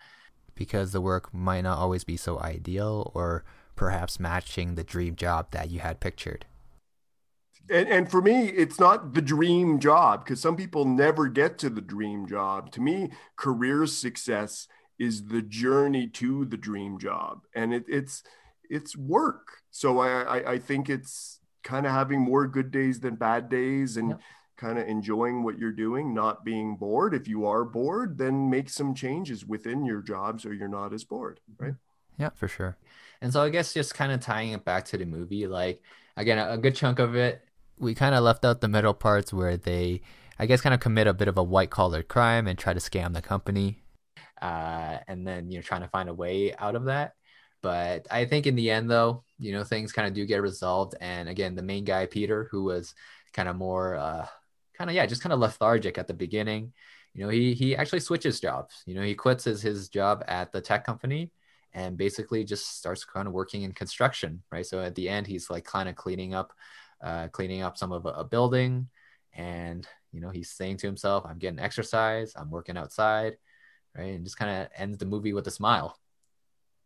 because 0.55 0.93
the 0.93 1.01
work 1.01 1.33
might 1.35 1.63
not 1.63 1.79
always 1.79 2.05
be 2.05 2.17
so 2.17 2.41
ideal 2.41 3.13
or 3.15 3.45
perhaps 3.77 4.21
matching 4.21 4.77
the 4.77 4.85
dream 4.85 5.17
job 5.17 5.51
that 5.51 5.71
you 5.71 5.81
had 5.81 6.01
pictured 6.01 6.47
and, 7.71 7.89
and 7.89 8.11
for 8.11 8.21
me 8.21 8.49
it's 8.49 8.79
not 8.79 9.15
the 9.15 9.23
dream 9.23 9.79
job 9.79 10.25
because 10.25 10.41
some 10.41 10.57
people 10.57 10.85
never 10.85 11.29
get 11.29 11.59
to 11.59 11.71
the 11.71 11.81
dream 11.81 12.27
job. 12.27 12.71
To 12.73 12.81
me 12.81 13.11
career 13.37 13.87
success 13.87 14.69
is 14.99 15.27
the 15.27 15.43
journey 15.43 16.07
to 16.09 16.45
the 16.45 16.57
dream 16.57 16.99
job 16.99 17.43
and 17.55 17.75
it, 17.75 17.85
it's 17.89 18.23
it's 18.71 18.97
work. 18.97 19.49
So 19.71 19.99
I, 20.01 20.23
I, 20.23 20.53
I 20.53 20.59
think 20.59 20.89
it's 20.89 21.41
kind 21.63 21.87
of 21.87 21.93
having 21.93 22.21
more 22.21 22.47
good 22.47 22.71
days 22.71 23.01
than 23.01 23.15
bad 23.17 23.49
days 23.49 23.97
and 23.97 24.11
yep. 24.11 24.21
kind 24.57 24.79
of 24.79 24.87
enjoying 24.87 25.43
what 25.43 25.59
you're 25.59 25.73
doing 25.73 26.15
not 26.15 26.45
being 26.45 26.77
bored. 26.77 27.15
If 27.15 27.29
you 27.29 27.47
are 27.47 27.65
bored 27.65 28.19
then 28.19 28.51
make 28.51 28.69
some 28.69 28.95
changes 28.95 29.45
within 29.45 29.85
your 29.85 30.03
job 30.03 30.41
so 30.41 30.51
you're 30.51 30.69
not 30.69 30.93
as 30.93 31.05
bored 31.05 31.41
mm-hmm. 31.51 31.65
right? 31.65 31.75
Yeah 32.19 32.31
for 32.35 32.49
sure. 32.49 32.77
And 33.21 33.33
so 33.33 33.41
i 33.41 33.49
guess 33.49 33.73
just 33.73 33.95
kind 33.95 34.13
of 34.13 34.21
tying 34.21 34.53
it 34.53 34.67
back 34.67 34.85
to 34.87 34.99
the 34.99 35.07
movie 35.07 35.47
like 35.47 35.81
again 36.17 36.39
a 36.39 36.59
good 36.59 36.75
chunk 36.75 36.99
of 36.99 37.15
it 37.15 37.44
we 37.79 37.95
kind 37.95 38.15
of 38.15 38.23
left 38.23 38.45
out 38.45 38.61
the 38.61 38.69
middle 38.69 38.95
parts 38.95 39.33
where 39.33 39.57
they, 39.57 40.01
I 40.39 40.47
guess, 40.47 40.61
kind 40.61 40.75
of 40.75 40.81
commit 40.81 41.07
a 41.07 41.15
bit 41.15 41.29
of 41.29 41.39
a 41.39 41.43
white 41.43 41.71
collar 41.71 42.03
crime 42.03 42.47
and 42.47 42.59
try 42.59 42.73
to 42.73 42.81
scam 42.81 43.13
the 43.15 43.23
company, 43.23 43.83
uh, 44.41 44.99
and 45.09 45.27
then 45.27 45.51
you 45.51 45.59
know 45.59 45.63
trying 45.63 45.83
to 45.83 45.89
find 45.89 46.09
a 46.09 46.15
way 46.15 46.55
out 46.57 46.77
of 46.77 46.85
that. 46.85 47.15
But 47.63 48.07
I 48.11 48.27
think 48.27 48.47
in 48.47 48.57
the 48.57 48.71
end, 48.71 48.91
though, 48.91 49.25
you 49.39 49.53
know, 49.53 49.65
things 49.65 49.93
kind 49.93 50.07
of 50.07 50.13
do 50.13 50.27
get 50.27 50.43
resolved. 50.43 50.97
And 51.01 51.31
again, 51.31 51.55
the 51.55 51.63
main 51.63 51.85
guy, 51.85 52.05
Peter, 52.05 52.47
who 52.51 52.65
was 52.65 52.95
kind 53.33 53.49
of 53.49 53.57
more, 53.57 53.97
uh, 53.97 54.27
kind 54.77 54.91
of 54.91 54.95
yeah, 54.97 55.07
just 55.07 55.23
kind 55.23 55.33
of 55.33 55.39
lethargic 55.39 55.97
at 55.97 56.07
the 56.07 56.15
beginning. 56.15 56.75
You 57.15 57.25
know, 57.25 57.31
he 57.31 57.55
he 57.55 57.75
actually 57.77 58.01
switches 58.01 58.41
jobs. 58.41 58.83
You 58.87 58.95
know, 58.95 59.03
he 59.03 59.15
quits 59.15 59.45
his 59.45 59.63
his 59.63 59.89
job 59.89 60.25
at 60.29 60.53
the 60.53 60.61
tech 60.61 60.85
company 60.85 61.31
and 61.73 61.97
basically 61.97 62.45
just 62.45 62.79
starts 62.79 63.05
kind 63.05 63.27
of 63.27 63.35
working 63.35 63.63
in 63.63 63.73
construction, 63.73 64.43
right? 64.53 64.67
So 64.67 64.81
at 64.81 64.95
the 64.95 65.09
end, 65.09 65.27
he's 65.27 65.51
like 65.51 65.65
kind 65.65 65.89
of 65.89 65.97
cleaning 65.97 66.35
up 66.35 66.53
uh, 67.03 67.29
cleaning 67.29 67.63
up 67.63 67.77
some 67.77 67.93
of 67.93 68.07
a, 68.07 68.11
a 68.11 68.25
building. 68.25 68.89
And, 69.33 69.87
you 70.13 70.21
know, 70.21 70.31
he's 70.31 70.51
saying 70.51 70.79
to 70.79 70.87
himself, 70.87 71.25
I'm 71.27 71.39
getting 71.39 71.59
exercise, 71.59 72.33
I'm 72.37 72.51
working 72.51 72.77
outside, 72.77 73.37
right? 73.97 74.15
And 74.15 74.25
just 74.25 74.39
kind 74.39 74.63
of 74.63 74.69
ends 74.77 74.99
the 74.99 75.07
movie 75.07 75.33
with 75.33 75.47
a 75.47 75.51
smile. 75.51 75.99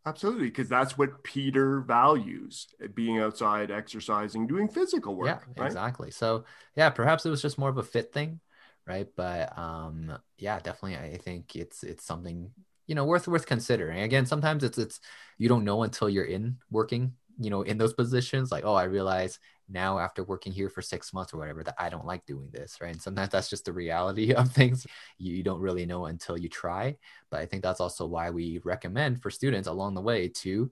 Absolutely, 0.05 0.47
because 0.47 0.69
that's 0.69 0.97
what 0.97 1.23
Peter 1.23 1.81
values 1.81 2.67
being 2.95 3.19
outside, 3.19 3.69
exercising, 3.69 4.47
doing 4.47 4.67
physical 4.67 5.13
work. 5.13 5.27
Yeah, 5.27 5.61
right? 5.61 5.67
exactly. 5.67 6.09
So, 6.09 6.45
yeah, 6.75 6.89
perhaps 6.89 7.25
it 7.25 7.29
was 7.29 7.41
just 7.41 7.57
more 7.59 7.69
of 7.69 7.77
a 7.77 7.83
fit 7.83 8.13
thing, 8.13 8.39
right? 8.87 9.07
But 9.15 9.55
um, 9.57 10.17
yeah, 10.37 10.57
definitely, 10.59 10.97
I 10.97 11.17
think 11.17 11.55
it's 11.55 11.83
it's 11.83 12.05
something 12.05 12.49
you 12.87 12.95
know 12.95 13.05
worth 13.05 13.27
worth 13.27 13.45
considering. 13.45 13.99
Again, 13.99 14.25
sometimes 14.25 14.63
it's 14.63 14.77
it's 14.77 14.99
you 15.37 15.49
don't 15.49 15.65
know 15.65 15.83
until 15.83 16.09
you're 16.09 16.23
in 16.23 16.57
working, 16.71 17.13
you 17.37 17.49
know, 17.49 17.61
in 17.61 17.77
those 17.77 17.93
positions. 17.93 18.51
Like, 18.51 18.63
oh, 18.65 18.75
I 18.75 18.83
realize 18.85 19.37
now 19.69 19.99
after 19.99 20.23
working 20.23 20.51
here 20.51 20.69
for 20.69 20.81
six 20.81 21.13
months 21.13 21.33
or 21.33 21.37
whatever 21.37 21.63
that 21.63 21.75
i 21.77 21.89
don't 21.89 22.05
like 22.05 22.25
doing 22.25 22.49
this 22.51 22.77
right? 22.81 22.91
And 22.91 23.01
sometimes 23.01 23.29
that's 23.29 23.49
just 23.49 23.65
the 23.65 23.73
reality 23.73 24.33
of 24.39 24.51
things. 24.51 24.85
You, 25.17 25.43
don't 25.43 25.61
really 25.61 25.85
know 25.85 26.05
until 26.05 26.37
you 26.37 26.49
try. 26.49 26.97
But 27.29 27.39
i 27.39 27.45
think 27.45 27.63
that's 27.63 27.79
also 27.79 28.05
why 28.05 28.29
we 28.29 28.59
recommend 28.63 29.21
for 29.21 29.29
students 29.29 29.67
along 29.67 29.95
the 29.95 30.01
way 30.01 30.27
to 30.27 30.71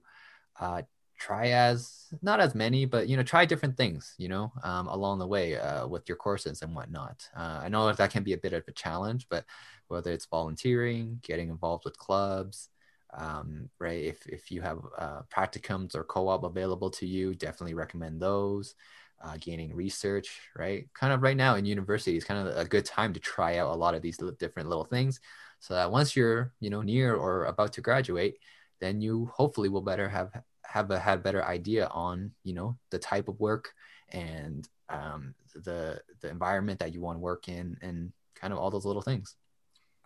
uh, 0.60 0.82
try 1.18 1.48
as 1.48 2.06
not 2.22 2.40
as 2.40 2.54
many, 2.54 2.84
but 2.84 3.08
you 3.08 3.16
know, 3.16 3.22
try 3.22 3.44
different 3.44 3.76
things, 3.76 4.14
you 4.18 4.28
know, 4.28 4.52
um, 4.62 4.86
along 4.88 5.18
the 5.18 5.26
way 5.26 5.56
uh, 5.58 5.86
with 5.86 6.08
your 6.08 6.16
courses 6.16 6.62
and 6.62 6.74
whatnot. 6.74 7.28
Uh, 7.36 7.60
I 7.62 7.68
know 7.68 7.92
that 7.92 8.10
can 8.10 8.22
be 8.22 8.32
a 8.32 8.38
bit 8.38 8.52
of 8.52 8.64
a 8.68 8.72
challenge, 8.72 9.26
but 9.28 9.44
whether 9.88 10.12
it's 10.12 10.26
volunteering, 10.26 11.18
getting 11.22 11.48
involved 11.50 11.84
with 11.84 11.98
clubs, 11.98 12.68
um, 13.14 13.68
right? 13.78 14.04
If 14.04 14.26
if 14.26 14.50
you 14.50 14.60
have 14.62 14.78
uh, 14.96 15.22
practicums 15.34 15.94
or 15.94 16.04
co-op 16.04 16.44
available 16.44 16.90
to 16.90 17.06
you, 17.06 17.34
definitely 17.34 17.74
recommend 17.74 18.20
those. 18.20 18.74
Uh, 19.20 19.36
gaining 19.40 19.74
research, 19.74 20.42
right? 20.56 20.86
Kind 20.94 21.12
of 21.12 21.22
right 21.22 21.36
now 21.36 21.56
in 21.56 21.64
university 21.64 22.16
is 22.16 22.22
kind 22.22 22.46
of 22.46 22.56
a 22.56 22.64
good 22.64 22.84
time 22.84 23.12
to 23.12 23.18
try 23.18 23.56
out 23.56 23.74
a 23.74 23.76
lot 23.76 23.96
of 23.96 24.00
these 24.00 24.16
different 24.38 24.68
little 24.68 24.84
things, 24.84 25.18
so 25.58 25.74
that 25.74 25.90
once 25.90 26.14
you're 26.14 26.52
you 26.60 26.70
know 26.70 26.82
near 26.82 27.16
or 27.16 27.46
about 27.46 27.72
to 27.72 27.80
graduate, 27.80 28.38
then 28.80 29.00
you 29.00 29.26
hopefully 29.34 29.68
will 29.68 29.82
better 29.82 30.08
have 30.08 30.30
have 30.64 30.90
a 30.92 30.98
had 31.00 31.22
better 31.22 31.44
idea 31.44 31.86
on 31.88 32.30
you 32.44 32.54
know 32.54 32.76
the 32.90 32.98
type 32.98 33.26
of 33.26 33.40
work 33.40 33.72
and 34.10 34.68
um, 34.88 35.34
the 35.54 36.00
the 36.20 36.28
environment 36.28 36.78
that 36.78 36.92
you 36.92 37.00
want 37.00 37.16
to 37.16 37.20
work 37.20 37.48
in 37.48 37.76
and 37.82 38.12
kind 38.34 38.52
of 38.52 38.58
all 38.58 38.70
those 38.70 38.84
little 38.84 39.02
things 39.02 39.34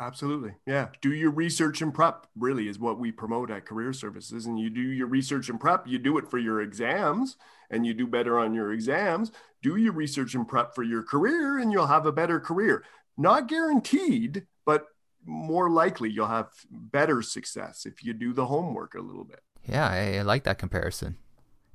absolutely. 0.07 0.55
Yeah. 0.67 0.89
Do 1.01 1.13
your 1.13 1.31
research 1.31 1.81
and 1.83 1.93
prep 1.93 2.27
really 2.37 2.69
is 2.69 2.79
what 2.79 2.99
we 2.99 3.13
promote 3.13 3.51
at 3.51 3.67
career 3.67 3.93
services 3.93 4.47
and 4.47 4.59
you 4.59 4.71
do 4.71 4.81
your 4.81 5.07
research 5.07 5.49
and 5.49 5.61
prep 5.61 5.87
you 5.87 5.99
do 5.99 6.19
it 6.19 6.29
for 6.29 6.39
your 6.39 6.61
exams 6.61 7.37
and 7.71 7.87
you 7.87 7.95
do 7.95 8.07
better 8.07 8.39
on 8.39 8.55
your 8.55 8.73
exams. 8.73 9.33
Do 9.63 9.77
your 9.77 9.93
research 9.93 10.35
and 10.35 10.47
prep 10.47 10.75
for 10.75 10.83
your 10.83 11.03
career 11.03 11.59
and 11.59 11.73
you'll 11.73 11.87
have 11.87 12.07
a 12.07 12.13
better 12.13 12.41
career. 12.41 12.85
Not 13.17 13.49
guaranteed 13.49 14.47
but 14.67 14.87
more 15.25 15.71
likely 15.71 16.11
you'll 16.11 16.27
have 16.27 16.51
better 16.71 17.23
success 17.23 17.87
if 17.87 18.05
you 18.05 18.13
do 18.13 18.33
the 18.33 18.47
homework 18.47 18.95
a 18.95 19.01
little 19.01 19.25
bit. 19.25 19.41
Yeah, 19.65 19.89
I, 19.89 20.19
I 20.19 20.23
like 20.23 20.45
that 20.45 20.59
comparison. 20.59 21.17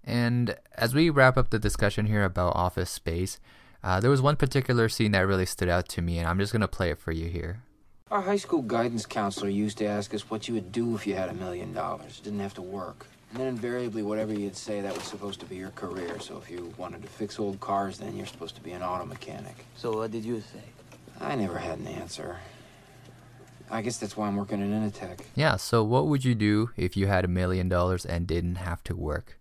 And 0.03 0.55
as 0.75 0.93
we 0.93 1.09
wrap 1.09 1.37
up 1.37 1.49
the 1.49 1.59
discussion 1.59 2.05
here 2.05 2.23
about 2.23 2.55
office 2.55 2.89
space, 2.89 3.39
uh, 3.83 3.99
there 3.99 4.09
was 4.09 4.21
one 4.21 4.35
particular 4.35 4.89
scene 4.89 5.11
that 5.11 5.27
really 5.27 5.45
stood 5.45 5.69
out 5.69 5.87
to 5.89 6.01
me, 6.01 6.17
and 6.17 6.27
I'm 6.27 6.39
just 6.39 6.51
going 6.51 6.61
to 6.61 6.67
play 6.67 6.89
it 6.89 6.99
for 6.99 7.11
you 7.11 7.27
here. 7.27 7.63
Our 8.09 8.21
high 8.21 8.37
school 8.37 8.61
guidance 8.61 9.05
counselor 9.05 9.49
used 9.49 9.77
to 9.79 9.85
ask 9.85 10.13
us 10.13 10.29
what 10.29 10.47
you 10.47 10.53
would 10.53 10.71
do 10.71 10.95
if 10.95 11.05
you 11.05 11.15
had 11.15 11.27
a 11.27 11.33
million 11.33 11.73
dollars. 11.73 12.21
Didn't 12.21 12.39
have 12.39 12.53
to 12.53 12.61
work. 12.61 13.05
And 13.31 13.39
then 13.41 13.47
invariably, 13.47 14.01
whatever 14.01 14.33
you'd 14.33 14.55
say, 14.55 14.79
that 14.79 14.95
was 14.95 15.03
supposed 15.03 15.41
to 15.41 15.45
be 15.45 15.57
your 15.57 15.71
career. 15.71 16.17
So 16.21 16.37
if 16.37 16.49
you 16.49 16.73
wanted 16.77 17.01
to 17.01 17.09
fix 17.09 17.37
old 17.37 17.59
cars, 17.59 17.97
then 17.97 18.15
you're 18.15 18.25
supposed 18.25 18.55
to 18.55 18.61
be 18.61 18.71
an 18.71 18.81
auto 18.81 19.05
mechanic. 19.05 19.65
So 19.75 19.97
what 19.97 20.11
did 20.11 20.23
you 20.23 20.39
say? 20.39 20.63
I 21.19 21.35
never 21.35 21.57
had 21.57 21.79
an 21.79 21.87
answer. 21.87 22.37
I 23.69 23.81
guess 23.81 23.97
that's 23.97 24.15
why 24.15 24.27
I'm 24.27 24.37
working 24.37 24.61
at 24.61 24.69
Initech. 24.69 25.19
Yeah, 25.35 25.57
so 25.57 25.83
what 25.83 26.07
would 26.07 26.23
you 26.23 26.33
do 26.33 26.69
if 26.77 26.95
you 26.95 27.07
had 27.07 27.25
a 27.25 27.27
million 27.27 27.67
dollars 27.67 28.05
and 28.05 28.25
didn't 28.25 28.55
have 28.55 28.81
to 28.85 28.95
work? 28.95 29.37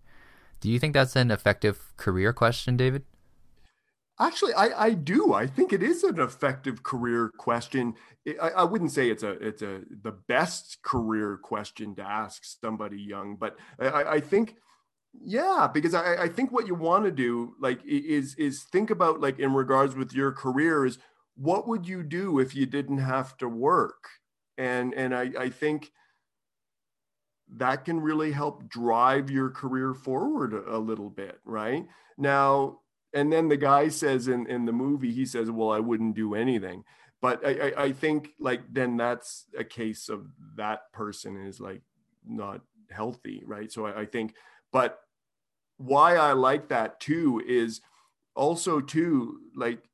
Do 0.59 0.69
you 0.69 0.77
think 0.77 0.93
that's 0.93 1.15
an 1.15 1.31
effective 1.31 1.93
career 1.95 2.33
question, 2.33 2.75
David? 2.75 3.05
Actually, 4.19 4.53
I, 4.53 4.85
I 4.85 4.93
do. 4.93 5.33
I 5.33 5.45
think 5.45 5.73
it 5.73 5.83
is 5.83 6.03
an 6.03 6.19
effective 6.19 6.81
career 6.81 7.31
question. 7.37 7.93
I, 8.41 8.49
I 8.49 8.63
wouldn't 8.63 8.91
say 8.91 9.09
it's 9.09 9.23
a 9.23 9.31
it's 9.33 9.61
a 9.61 9.81
the 10.01 10.13
best 10.27 10.79
career 10.81 11.37
question 11.37 11.95
to 11.95 12.01
ask 12.01 12.43
somebody 12.43 12.99
young, 12.99 13.35
but 13.35 13.57
I, 13.79 14.03
I 14.03 14.19
think 14.19 14.55
yeah, 15.13 15.69
because 15.71 15.93
I, 15.93 16.23
I 16.23 16.27
think 16.27 16.51
what 16.51 16.67
you 16.67 16.75
want 16.75 17.05
to 17.05 17.11
do 17.11 17.55
like 17.59 17.79
is 17.85 18.33
is 18.35 18.63
think 18.63 18.89
about 18.89 19.21
like 19.21 19.39
in 19.39 19.53
regards 19.53 19.95
with 19.95 20.13
your 20.13 20.31
career 20.31 20.85
is 20.85 20.97
what 21.35 21.67
would 21.67 21.87
you 21.87 22.03
do 22.03 22.39
if 22.39 22.55
you 22.55 22.65
didn't 22.65 22.97
have 22.97 23.37
to 23.37 23.47
work 23.47 24.09
and 24.57 24.93
and 24.95 25.13
i 25.13 25.29
i 25.39 25.49
think 25.49 25.91
that 27.49 27.85
can 27.85 27.99
really 27.99 28.31
help 28.31 28.67
drive 28.67 29.29
your 29.29 29.49
career 29.49 29.93
forward 29.93 30.53
a, 30.53 30.77
little 30.77 31.09
bit 31.09 31.39
right 31.45 31.85
now 32.17 32.79
and 33.13 33.31
then 33.31 33.49
the 33.49 33.57
guy 33.57 33.87
says 33.87 34.27
in 34.27 34.47
in 34.47 34.65
the 34.65 34.71
movie 34.71 35.11
he 35.11 35.25
says 35.25 35.49
well 35.49 35.71
i 35.71 35.79
wouldn't 35.79 36.15
do 36.15 36.35
anything. 36.35 36.83
But 37.21 37.45
i 37.45 37.69
i, 37.69 37.83
I 37.85 37.91
think 37.91 38.29
like 38.39 38.61
then 38.71 38.97
that's 38.97 39.45
a 39.57 39.63
case 39.63 40.09
of 40.09 40.27
that 40.55 40.91
person 40.91 41.37
is 41.45 41.59
like 41.59 41.81
not 42.25 42.61
healthy 42.89 43.43
right? 43.45 43.71
So 43.71 43.85
I, 43.85 44.01
I 44.01 44.05
think 44.05 44.33
but 44.71 44.99
why 45.77 46.15
i 46.15 46.33
like 46.33 46.69
that 46.69 46.99
too 46.99 47.41
is 47.45 47.81
also 48.35 48.81
too 48.81 49.39
like 49.55 49.87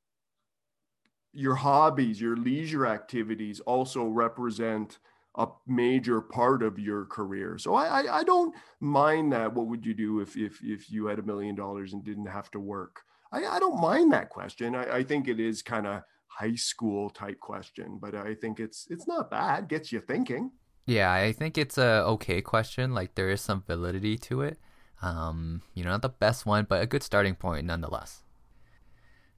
your 1.34 1.56
hobbies, 1.56 2.21
your 2.21 2.38
leisure 2.38 2.86
activities 2.86 3.60
also 3.62 4.06
represent 4.06 4.99
a 5.36 5.48
major 5.65 6.22
part 6.22 6.62
of 6.62 6.78
your 6.78 7.06
career. 7.06 7.58
So 7.58 7.74
I, 7.74 8.02
I, 8.02 8.19
I, 8.19 8.24
don't 8.24 8.54
mind 8.80 9.34
that. 9.34 9.54
What 9.54 9.67
would 9.67 9.86
you 9.86 9.93
do 9.96 10.19
if, 10.19 10.38
if, 10.38 10.60
if 10.62 10.91
you 10.91 11.08
had 11.08 11.17
a 11.17 11.24
million 11.24 11.56
dollars 11.56 11.93
and 11.93 12.04
didn't 12.04 12.28
have 12.28 12.52
to 12.52 12.60
work? 12.60 13.02
I, 13.32 13.43
I 13.46 13.60
don't 13.60 13.82
mind 13.82 14.13
that 14.13 14.30
question. 14.30 14.76
I, 14.76 14.98
I 14.98 15.04
think 15.04 15.28
it 15.28 15.39
is 15.39 15.63
kind 15.63 15.88
of 15.88 16.04
high 16.28 16.56
school 16.56 17.10
type 17.10 17.39
question, 17.39 17.98
but 18.00 18.13
I 18.13 18.36
think 18.36 18.60
it's, 18.60 18.86
it's 18.91 19.08
not 19.08 19.32
bad. 19.32 19.69
Gets 19.69 19.91
you 19.91 20.02
thinking. 20.02 20.52
Yeah. 20.86 21.12
I 21.12 21.32
think 21.32 21.58
it's 21.58 21.80
a 21.80 22.04
okay 22.06 22.41
question. 22.41 22.93
Like 22.93 23.15
there 23.15 23.32
is 23.32 23.41
some 23.41 23.63
validity 23.65 24.17
to 24.19 24.41
it. 24.41 24.60
Um, 25.02 25.63
you 25.74 25.84
know, 25.84 25.89
not 25.89 26.04
the 26.04 26.10
best 26.10 26.46
one, 26.46 26.65
but 26.69 26.82
a 26.82 26.88
good 26.88 27.04
starting 27.04 27.36
point 27.36 27.65
nonetheless. 27.65 28.24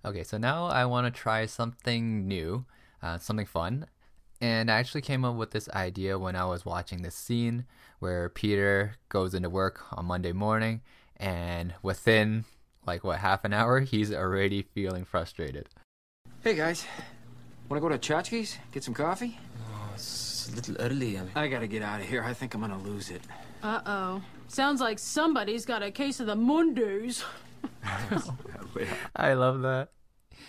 Okay, 0.06 0.24
so 0.24 0.38
now 0.38 0.66
I 0.66 0.86
want 0.86 1.08
to 1.08 1.20
try 1.20 1.48
something 1.48 2.28
new, 2.28 2.66
uh, 3.02 3.18
something 3.18 3.48
fun. 3.48 3.88
And 4.42 4.70
I 4.70 4.76
actually 4.76 5.02
came 5.02 5.24
up 5.24 5.36
with 5.36 5.52
this 5.52 5.70
idea 5.70 6.20
when 6.20 6.36
I 6.36 6.46
was 6.46 6.66
watching 6.66 7.02
this 7.02 7.16
scene 7.16 7.66
where 8.00 8.30
Peter 8.30 8.96
goes 9.10 9.34
into 9.34 9.50
work 9.50 9.86
on 9.94 10.06
Monday 10.06 10.34
morning, 10.34 10.82
and 11.18 11.74
within 11.82 12.46
like 12.86 13.04
what 13.04 13.20
half 13.20 13.46
an 13.46 13.54
hour, 13.54 13.80
he's 13.80 14.14
already 14.14 14.62
feeling 14.62 15.06
frustrated. 15.06 15.70
Hey 16.44 16.56
guys, 16.56 16.86
want 17.70 17.82
to 17.82 17.90
go 17.90 17.96
to 17.96 17.98
Chotchkie's? 17.98 18.58
Get 18.72 18.84
some 18.84 18.94
coffee? 18.94 19.40
Oh, 19.72 19.92
it's 19.94 20.50
a 20.52 20.56
little 20.56 20.76
early. 20.80 21.18
I, 21.18 21.22
mean. 21.22 21.32
I 21.36 21.48
gotta 21.48 21.68
get 21.68 21.82
out 21.82 22.02
of 22.02 22.08
here. 22.08 22.24
I 22.24 22.34
think 22.34 22.54
I'm 22.54 22.62
gonna 22.62 22.78
lose 22.78 23.10
it. 23.10 23.22
Uh 23.64 23.82
oh. 23.86 24.22
Sounds 24.48 24.82
like 24.82 25.00
somebody's 25.00 25.66
got 25.66 25.82
a 25.82 25.90
case 25.90 26.20
of 26.20 26.28
the 26.28 26.36
Mondays. 26.36 27.24
I 29.16 29.34
love 29.34 29.62
that. 29.62 29.90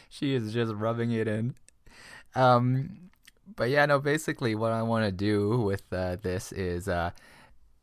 She 0.09 0.35
is 0.35 0.53
just 0.53 0.75
rubbing 0.75 1.12
it 1.12 1.27
in. 1.27 1.55
Um, 2.35 3.11
but 3.55 3.71
yeah, 3.71 3.87
no. 3.87 3.99
Basically, 3.99 4.55
what 4.55 4.73
I 4.73 4.83
want 4.83 5.05
to 5.05 5.13
do 5.13 5.61
with 5.61 5.85
uh, 5.93 6.17
this 6.17 6.53
is, 6.53 6.89
uh, 6.89 7.11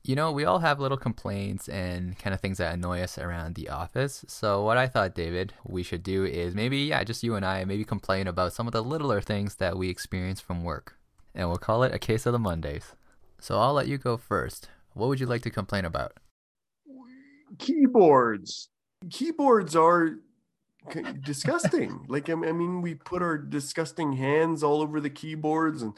you 0.03 0.15
know, 0.15 0.31
we 0.31 0.43
all 0.43 0.59
have 0.59 0.79
little 0.79 0.97
complaints 0.97 1.69
and 1.69 2.17
kind 2.19 2.33
of 2.33 2.41
things 2.41 2.57
that 2.57 2.73
annoy 2.73 3.01
us 3.01 3.17
around 3.17 3.55
the 3.55 3.69
office. 3.69 4.25
So 4.27 4.63
what 4.63 4.77
I 4.77 4.87
thought, 4.87 5.15
David, 5.15 5.53
we 5.63 5.83
should 5.83 6.03
do 6.03 6.25
is 6.25 6.53
maybe, 6.53 6.79
yeah, 6.79 7.03
just 7.03 7.23
you 7.23 7.35
and 7.35 7.45
I, 7.45 7.63
maybe 7.63 7.85
complain 7.85 8.27
about 8.27 8.53
some 8.53 8.67
of 8.67 8.73
the 8.73 8.83
littler 8.83 9.21
things 9.21 9.55
that 9.55 9.77
we 9.77 9.89
experience 9.89 10.41
from 10.41 10.63
work, 10.63 10.97
and 11.33 11.47
we'll 11.47 11.57
call 11.57 11.83
it 11.83 11.93
a 11.93 11.99
case 11.99 12.25
of 12.25 12.33
the 12.33 12.39
Mondays. 12.39 12.93
So 13.39 13.59
I'll 13.59 13.73
let 13.73 13.87
you 13.87 13.97
go 13.97 14.17
first. 14.17 14.69
What 14.93 15.07
would 15.07 15.19
you 15.19 15.25
like 15.25 15.41
to 15.43 15.49
complain 15.49 15.85
about? 15.85 16.17
Keyboards. 17.59 18.69
Keyboards 19.09 19.75
are 19.75 20.17
disgusting. 21.21 22.05
like 22.07 22.29
I 22.29 22.35
mean, 22.35 22.81
we 22.81 22.95
put 22.95 23.21
our 23.21 23.37
disgusting 23.37 24.13
hands 24.13 24.63
all 24.63 24.81
over 24.81 24.99
the 24.99 25.09
keyboards 25.09 25.81
and, 25.81 25.93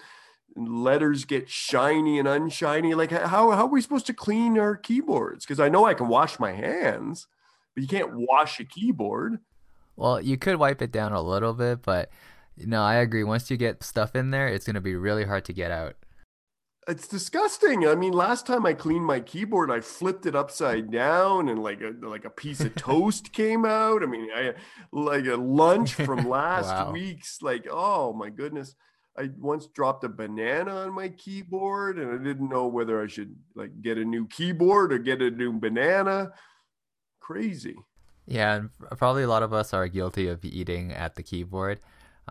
letters 0.57 1.25
get 1.25 1.49
shiny 1.49 2.17
and 2.17 2.27
unshiny. 2.27 2.95
Like 2.95 3.11
how 3.11 3.51
how 3.51 3.65
are 3.65 3.67
we 3.67 3.81
supposed 3.81 4.07
to 4.07 4.13
clean 4.13 4.57
our 4.57 4.75
keyboards? 4.75 5.45
Because 5.45 5.59
I 5.59 5.69
know 5.69 5.85
I 5.85 5.93
can 5.93 6.07
wash 6.07 6.39
my 6.39 6.53
hands, 6.53 7.27
but 7.73 7.81
you 7.81 7.89
can't 7.89 8.11
wash 8.13 8.59
a 8.59 8.63
keyboard. 8.63 9.39
Well, 9.97 10.21
you 10.21 10.37
could 10.37 10.57
wipe 10.57 10.81
it 10.81 10.91
down 10.91 11.13
a 11.13 11.21
little 11.21 11.53
bit, 11.53 11.81
but 11.81 12.09
no, 12.57 12.81
I 12.81 12.95
agree. 12.95 13.23
Once 13.23 13.51
you 13.51 13.57
get 13.57 13.83
stuff 13.83 14.15
in 14.15 14.31
there, 14.31 14.47
it's 14.47 14.65
going 14.65 14.75
to 14.75 14.81
be 14.81 14.95
really 14.95 15.25
hard 15.25 15.45
to 15.45 15.53
get 15.53 15.71
out 15.71 15.95
it's 16.87 17.07
disgusting. 17.07 17.87
I 17.87 17.95
mean, 17.95 18.13
last 18.13 18.45
time 18.45 18.65
I 18.65 18.73
cleaned 18.73 19.05
my 19.05 19.19
keyboard, 19.19 19.71
I 19.71 19.81
flipped 19.81 20.25
it 20.25 20.35
upside 20.35 20.91
down 20.91 21.49
and 21.49 21.61
like 21.61 21.81
a 21.81 21.93
like 22.05 22.25
a 22.25 22.29
piece 22.29 22.61
of 22.61 22.75
toast 22.75 23.33
came 23.33 23.65
out. 23.65 24.03
I 24.03 24.05
mean, 24.05 24.29
I 24.35 24.53
like 24.91 25.25
a 25.25 25.35
lunch 25.35 25.93
from 25.93 26.29
last 26.29 26.67
wow. 26.67 26.91
week's 26.91 27.41
like, 27.41 27.67
oh 27.69 28.13
my 28.13 28.29
goodness. 28.29 28.75
I 29.17 29.29
once 29.39 29.67
dropped 29.67 30.03
a 30.03 30.09
banana 30.09 30.75
on 30.75 30.93
my 30.93 31.07
keyboard 31.07 31.99
and 31.99 32.11
I 32.11 32.21
didn't 32.21 32.49
know 32.49 32.67
whether 32.67 33.01
I 33.01 33.07
should 33.07 33.33
like 33.55 33.81
get 33.81 33.97
a 33.97 34.03
new 34.03 34.27
keyboard 34.27 34.91
or 34.91 34.97
get 34.97 35.21
a 35.21 35.31
new 35.31 35.53
banana. 35.53 36.33
Crazy. 37.21 37.77
Yeah, 38.27 38.55
and 38.55 38.69
probably 38.97 39.23
a 39.23 39.27
lot 39.27 39.43
of 39.43 39.53
us 39.53 39.73
are 39.73 39.87
guilty 39.87 40.27
of 40.27 40.43
eating 40.43 40.91
at 40.91 41.15
the 41.15 41.23
keyboard. 41.23 41.79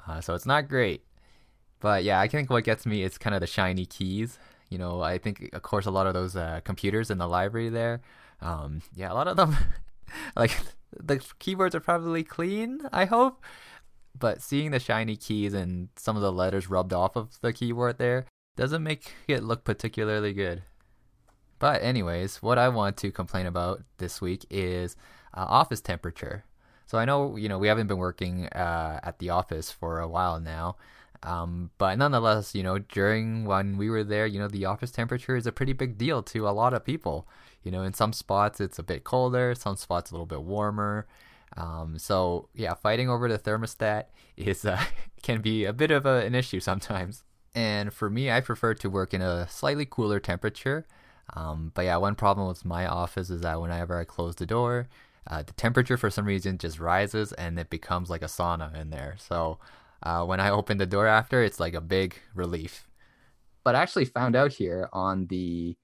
Uh, 0.07 0.21
so 0.21 0.35
it's 0.35 0.45
not 0.45 0.69
great. 0.69 1.05
But 1.85 2.03
yeah, 2.03 2.19
I 2.19 2.29
think 2.29 2.49
what 2.49 2.65
gets 2.65 2.87
me 2.87 3.03
is 3.03 3.19
kind 3.19 3.35
of 3.35 3.43
the 3.43 3.47
shiny 3.47 3.85
keys. 3.85 4.39
You 4.71 4.79
know, 4.79 5.03
I 5.03 5.19
think 5.19 5.51
of 5.53 5.61
course 5.61 5.85
a 5.85 5.91
lot 5.91 6.07
of 6.07 6.15
those 6.15 6.35
uh, 6.35 6.63
computers 6.65 7.11
in 7.11 7.19
the 7.19 7.29
library 7.29 7.69
there. 7.69 8.01
Um, 8.41 8.81
yeah, 8.95 9.13
a 9.13 9.15
lot 9.15 9.29
of 9.29 9.37
them, 9.37 9.55
like 10.35 10.57
the 10.99 11.23
keyboards 11.41 11.75
are 11.75 11.81
probably 11.81 12.25
clean. 12.25 12.81
I 12.91 13.05
hope, 13.05 13.45
but 14.19 14.41
seeing 14.41 14.71
the 14.71 14.81
shiny 14.81 15.15
keys 15.15 15.53
and 15.53 15.91
some 15.95 16.17
of 16.17 16.23
the 16.23 16.33
letters 16.33 16.71
rubbed 16.71 16.95
off 16.95 17.17
of 17.17 17.39
the 17.43 17.53
keyboard 17.53 17.99
there 17.99 18.25
doesn't 18.57 18.83
make 18.83 19.13
it 19.29 19.43
look 19.43 19.63
particularly 19.65 20.33
good. 20.33 20.63
But, 21.59 21.83
anyways, 21.83 22.41
what 22.41 22.57
I 22.57 22.71
want 22.71 22.97
to 22.97 23.13
complain 23.13 23.45
about 23.45 23.83
this 23.99 24.23
week 24.23 24.47
is 24.49 24.97
uh, 25.35 25.45
office 25.47 25.83
temperature. 25.83 26.45
So 26.87 26.97
I 26.97 27.05
know, 27.05 27.37
you 27.37 27.51
know, 27.51 27.59
we 27.59 27.69
haven't 27.69 27.89
been 27.89 27.99
working 27.99 28.47
uh, 28.47 29.01
at 29.03 29.19
the 29.19 29.29
office 29.29 29.71
for 29.71 30.01
a 30.01 30.09
while 30.09 30.41
now. 30.41 30.77
Um, 31.25 31.71
but 31.79 31.97
nonetheless, 31.97 32.55
you 32.55 32.63
know, 32.63 32.79
during 32.79 33.47
when 33.47 33.79
we 33.79 33.89
were 33.89 34.05
there, 34.05 34.27
you 34.27 34.39
know, 34.39 34.47
the 34.47 34.67
office 34.67 34.91
temperature 34.91 35.37
is 35.37 35.47
a 35.47 35.53
pretty 35.53 35.73
big 35.73 35.97
deal 35.97 36.23
to 36.25 36.47
a 36.47 36.51
lot 36.51 36.75
of 36.75 36.85
people. 36.85 37.27
You 37.63 37.71
know, 37.71 37.83
in 37.83 37.95
some 37.95 38.13
spots 38.13 38.61
it's 38.61 38.79
a 38.79 38.83
bit 38.83 39.05
colder, 39.05 39.55
some 39.55 39.77
spots 39.77 40.11
a 40.11 40.15
little 40.15 40.27
bit 40.27 40.43
warmer. 40.43 41.07
Um, 41.57 41.99
so 41.99 42.49
yeah, 42.55 42.75
fighting 42.75 43.09
over 43.09 43.27
the 43.29 43.39
thermostat 43.39 44.05
is 44.37 44.67
uh, 44.67 44.85
can 45.23 45.41
be 45.41 45.65
a 45.65 45.73
bit 45.73 45.91
of 45.91 46.05
a, 46.05 46.27
an 46.27 46.35
issue 46.35 46.61
sometimes. 46.61 47.25
And 47.55 47.93
for 47.93 48.11
me, 48.11 48.31
I 48.31 48.41
prefer 48.41 48.75
to 48.75 48.91
work 48.91 49.15
in 49.15 49.23
a 49.23 49.49
slightly 49.49 49.87
cooler 49.87 50.21
temperature. 50.21 50.87
Um, 51.35 51.73
but 51.75 51.87
yeah, 51.87 51.97
one 51.97 52.17
problem 52.17 52.49
with 52.49 52.65
my 52.67 52.87
office 52.87 53.31
is 53.31 53.41
that 53.41 53.61
whenever 53.61 53.99
I 53.99 54.05
close 54.05 54.35
the 54.35 54.45
door, 54.45 54.89
uh, 55.27 55.43
the 55.43 55.55
temperature 55.55 55.97
for 55.97 56.11
some 56.11 56.27
reason 56.27 56.59
just 56.59 56.79
rises 56.79 57.33
and 57.33 57.59
it 57.59 57.71
becomes 57.71 58.11
like 58.11 58.21
a 58.21 58.27
sauna 58.27 58.79
in 58.79 58.91
there. 58.91 59.15
So 59.19 59.59
uh, 60.05 60.25
when 60.25 60.39
I 60.39 60.51
open 60.51 60.77
the 60.77 60.87
door 60.87 61.07
after, 61.07 61.43
it's 61.43 61.59
like 61.59 61.75
a 61.75 61.81
big 61.81 62.17
relief. 62.35 62.89
But 63.65 63.75
I 63.75 63.83
actually 63.83 64.05
found 64.05 64.37
out 64.37 64.53
here 64.53 64.89
on 64.93 65.27
the 65.29 65.77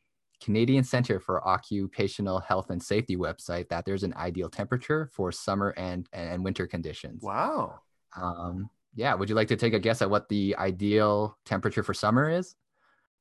Canadian 0.43 0.85
Center 0.85 1.19
for 1.19 1.47
Occupational 1.47 2.41
Health 2.41 2.71
and 2.71 2.83
Safety 2.83 3.17
website 3.17 3.69
that 3.71 3.87
there's 3.87 4.03
an 4.03 4.15
ideal 4.15 4.51
temperature 4.51 5.09
for 5.13 5.33
summer 5.33 5.71
and, 5.77 6.07
and 6.13 6.45
winter 6.45 6.67
conditions. 6.67 7.23
Wow. 7.23 7.81
Um, 8.15 8.69
yeah. 8.95 9.15
Would 9.15 9.31
you 9.31 9.35
like 9.35 9.49
to 9.49 9.57
take 9.57 9.73
a 9.73 9.79
guess 9.79 10.03
at 10.03 10.11
what 10.11 10.29
the 10.29 10.55
ideal 10.59 11.39
temperature 11.47 11.83
for 11.83 11.95
summer 11.95 12.29
is? 12.29 12.55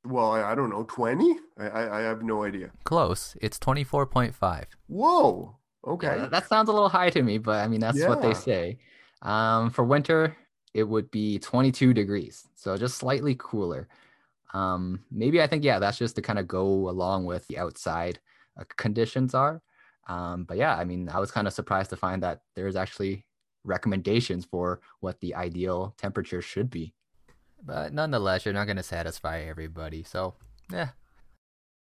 Well, 0.06 0.32
I, 0.32 0.52
I 0.52 0.56
don't 0.56 0.70
know, 0.70 0.84
20? 0.84 1.38
I, 1.60 1.68
I, 1.68 2.00
I 2.00 2.02
have 2.02 2.24
no 2.24 2.44
idea. 2.44 2.72
Close. 2.84 3.36
It's 3.42 3.60
24.5. 3.60 4.66
Whoa. 4.88 5.58
Okay. 5.86 6.08
Yeah, 6.08 6.26
that 6.28 6.48
sounds 6.48 6.70
a 6.70 6.74
little 6.74 6.90
high 6.90 7.10
to 7.10 7.22
me, 7.22 7.38
but 7.38 7.64
I 7.64 7.68
mean, 7.68 7.80
that's 7.80 8.04
what 8.06 8.22
they 8.22 8.34
say. 8.34 8.80
Um, 9.22 9.70
for 9.70 9.84
winter, 9.84 10.36
it 10.73 10.84
would 10.84 11.10
be 11.12 11.39
22 11.39 11.93
degrees. 11.93 12.47
So 12.55 12.77
just 12.77 12.97
slightly 12.97 13.36
cooler. 13.38 13.88
Um, 14.53 15.03
maybe 15.12 15.41
I 15.41 15.47
think, 15.47 15.63
yeah, 15.63 15.79
that's 15.79 15.97
just 15.97 16.15
to 16.15 16.21
kind 16.21 16.39
of 16.39 16.47
go 16.47 16.89
along 16.89 17.25
with 17.25 17.47
the 17.47 17.58
outside 17.58 18.19
uh, 18.60 18.63
conditions 18.77 19.34
are. 19.34 19.62
Um, 20.08 20.43
but 20.43 20.58
yeah, 20.58 20.75
I 20.75 20.86
mean, 20.86 21.10
I 21.10 21.19
was 21.19 21.32
kind 21.32 21.47
of 21.47 21.53
surprised 21.53 21.91
to 21.91 21.95
find 21.95 22.23
that 22.23 22.41
there's 22.55 22.75
actually 22.75 23.25
recommendations 23.63 24.45
for 24.45 24.82
what 25.01 25.19
the 25.19 25.36
ideal 25.36 25.93
temperature 25.97 26.41
should 26.41 26.69
be. 26.69 26.93
But 27.63 27.93
nonetheless, 27.93 28.45
you're 28.45 28.53
not 28.53 28.65
going 28.65 28.77
to 28.77 28.84
satisfy 28.84 29.41
everybody. 29.41 30.03
So, 30.03 30.36
yeah. 30.71 30.89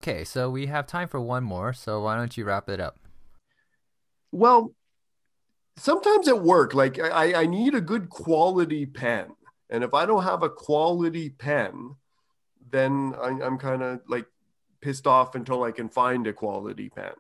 Okay, 0.03 0.25
so 0.25 0.51
we 0.51 0.67
have 0.67 0.87
time 0.87 1.09
for 1.09 1.21
one 1.21 1.45
more. 1.45 1.73
So 1.73 2.03
why 2.03 2.17
don't 2.17 2.37
you 2.37 2.45
wrap 2.45 2.69
it 2.69 2.81
up? 2.81 2.99
Well, 4.33 4.75
sometimes 5.77 6.29
at 6.29 6.43
work, 6.43 6.75
like 6.75 6.99
I, 6.99 7.43
I 7.43 7.47
need 7.47 7.75
a 7.75 7.81
good 7.81 8.09
quality 8.09 8.87
pen. 8.87 9.29
And 9.71 9.83
if 9.83 9.95
I 9.95 10.07
don't 10.07 10.23
have 10.23 10.43
a 10.43 10.51
quality 10.51 11.31
pen, 11.31 11.97
then 12.71 13.15
I, 13.21 13.29
I'm 13.45 13.59
kind 13.59 13.83
of 13.83 14.01
like 14.09 14.27
pissed 14.81 15.07
off 15.07 15.35
until 15.35 15.63
I 15.63 15.73
can 15.73 15.89
find 15.89 16.27
a 16.27 16.33
quality 16.33 16.89
pen. 16.89 17.13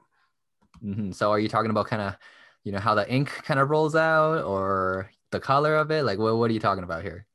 hmm 0.81 1.12
So 1.12 1.31
are 1.31 1.38
you 1.38 1.49
talking 1.49 1.71
about 1.71 1.87
kind 1.87 2.03
of, 2.03 2.16
you 2.64 2.73
know, 2.73 2.79
how 2.79 2.95
the 2.95 3.11
ink 3.11 3.29
kind 3.45 3.61
of 3.61 3.71
rolls 3.71 3.95
out 3.95 4.45
or 4.45 5.11
the 5.31 5.40
color 5.40 5.77
of 5.77 5.90
it? 5.90 6.05
Like, 6.05 6.19
what, 6.19 6.37
what 6.37 6.51
are 6.51 6.55
you 6.55 6.61
talking 6.61 6.85
about 6.85 7.03
here? 7.03 7.27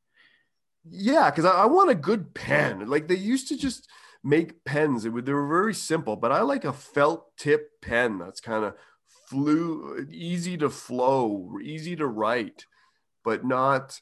Yeah, 0.89 1.29
because 1.29 1.45
I, 1.45 1.51
I 1.51 1.65
want 1.65 1.91
a 1.91 1.95
good 1.95 2.33
pen. 2.33 2.89
Like 2.89 3.07
they 3.07 3.15
used 3.15 3.47
to 3.49 3.57
just 3.57 3.89
make 4.23 4.63
pens. 4.65 5.05
It 5.05 5.09
would, 5.09 5.25
they 5.25 5.33
were 5.33 5.47
very 5.47 5.73
simple, 5.73 6.15
but 6.15 6.31
I 6.31 6.41
like 6.41 6.65
a 6.65 6.73
felt 6.73 7.35
tip 7.37 7.81
pen 7.81 8.17
that's 8.17 8.41
kind 8.41 8.65
of 8.65 8.75
flew, 9.31 10.05
easy 10.11 10.57
to 10.57 10.69
flow, 10.69 11.57
easy 11.63 11.95
to 11.95 12.05
write, 12.05 12.65
but 13.23 13.45
not 13.45 14.01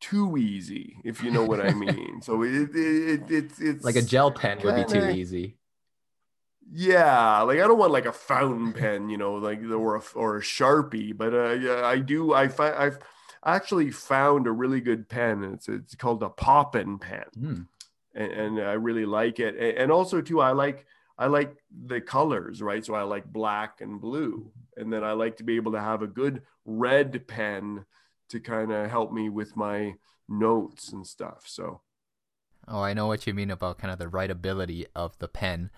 too 0.00 0.36
easy, 0.36 0.98
if 1.04 1.22
you 1.24 1.30
know 1.30 1.44
what 1.44 1.60
I 1.60 1.72
mean. 1.86 2.20
so 2.22 2.42
it, 2.42 2.52
it, 2.54 2.76
it, 2.76 3.30
it's 3.30 3.60
it's 3.60 3.84
Like 3.84 3.96
a 3.96 4.02
gel 4.02 4.30
pen 4.30 4.60
would 4.62 4.76
be 4.76 4.84
too 4.84 5.08
easy. 5.10 5.56
Yeah, 6.70 7.40
like 7.42 7.60
I 7.60 7.66
don't 7.66 7.78
want 7.78 7.92
like 7.92 8.04
a 8.04 8.12
fountain 8.12 8.74
pen, 8.74 9.08
you 9.08 9.16
know, 9.16 9.34
like 9.36 9.62
or 9.62 9.96
a 9.96 10.02
or 10.14 10.36
a 10.36 10.40
sharpie, 10.42 11.16
but 11.16 11.32
uh, 11.32 11.52
yeah, 11.52 11.80
I 11.86 11.98
do. 11.98 12.34
I 12.34 12.48
fi- 12.48 12.76
I've 12.76 12.98
actually 13.42 13.90
found 13.90 14.46
a 14.46 14.52
really 14.52 14.82
good 14.82 15.08
pen. 15.08 15.44
It's 15.44 15.66
it's 15.68 15.94
called 15.94 16.22
a 16.22 16.28
Poppin 16.28 16.98
pen, 16.98 17.24
Hmm. 17.34 17.62
and, 18.14 18.32
and 18.32 18.60
I 18.60 18.74
really 18.74 19.06
like 19.06 19.40
it. 19.40 19.56
And 19.78 19.90
also 19.90 20.20
too, 20.20 20.40
I 20.42 20.52
like 20.52 20.84
I 21.18 21.26
like 21.26 21.56
the 21.86 22.00
colors, 22.00 22.62
right? 22.62 22.84
So 22.84 22.94
I 22.94 23.02
like 23.02 23.24
black 23.26 23.80
and 23.80 24.00
blue, 24.00 24.52
and 24.76 24.92
then 24.92 25.02
I 25.04 25.12
like 25.12 25.36
to 25.38 25.44
be 25.44 25.56
able 25.56 25.72
to 25.72 25.80
have 25.80 26.02
a 26.02 26.06
good 26.06 26.42
red 26.64 27.26
pen 27.26 27.84
to 28.30 28.40
kind 28.40 28.72
of 28.72 28.90
help 28.90 29.12
me 29.12 29.28
with 29.28 29.56
my 29.56 29.94
notes 30.28 30.92
and 30.92 31.06
stuff. 31.06 31.44
So 31.46 31.80
Oh, 32.66 32.80
I 32.82 32.92
know 32.94 33.06
what 33.06 33.26
you 33.26 33.34
mean 33.34 33.50
about 33.50 33.78
kind 33.78 33.92
of 33.92 33.98
the 33.98 34.06
writability 34.06 34.86
of 34.94 35.18
the 35.18 35.28
pen. 35.28 35.70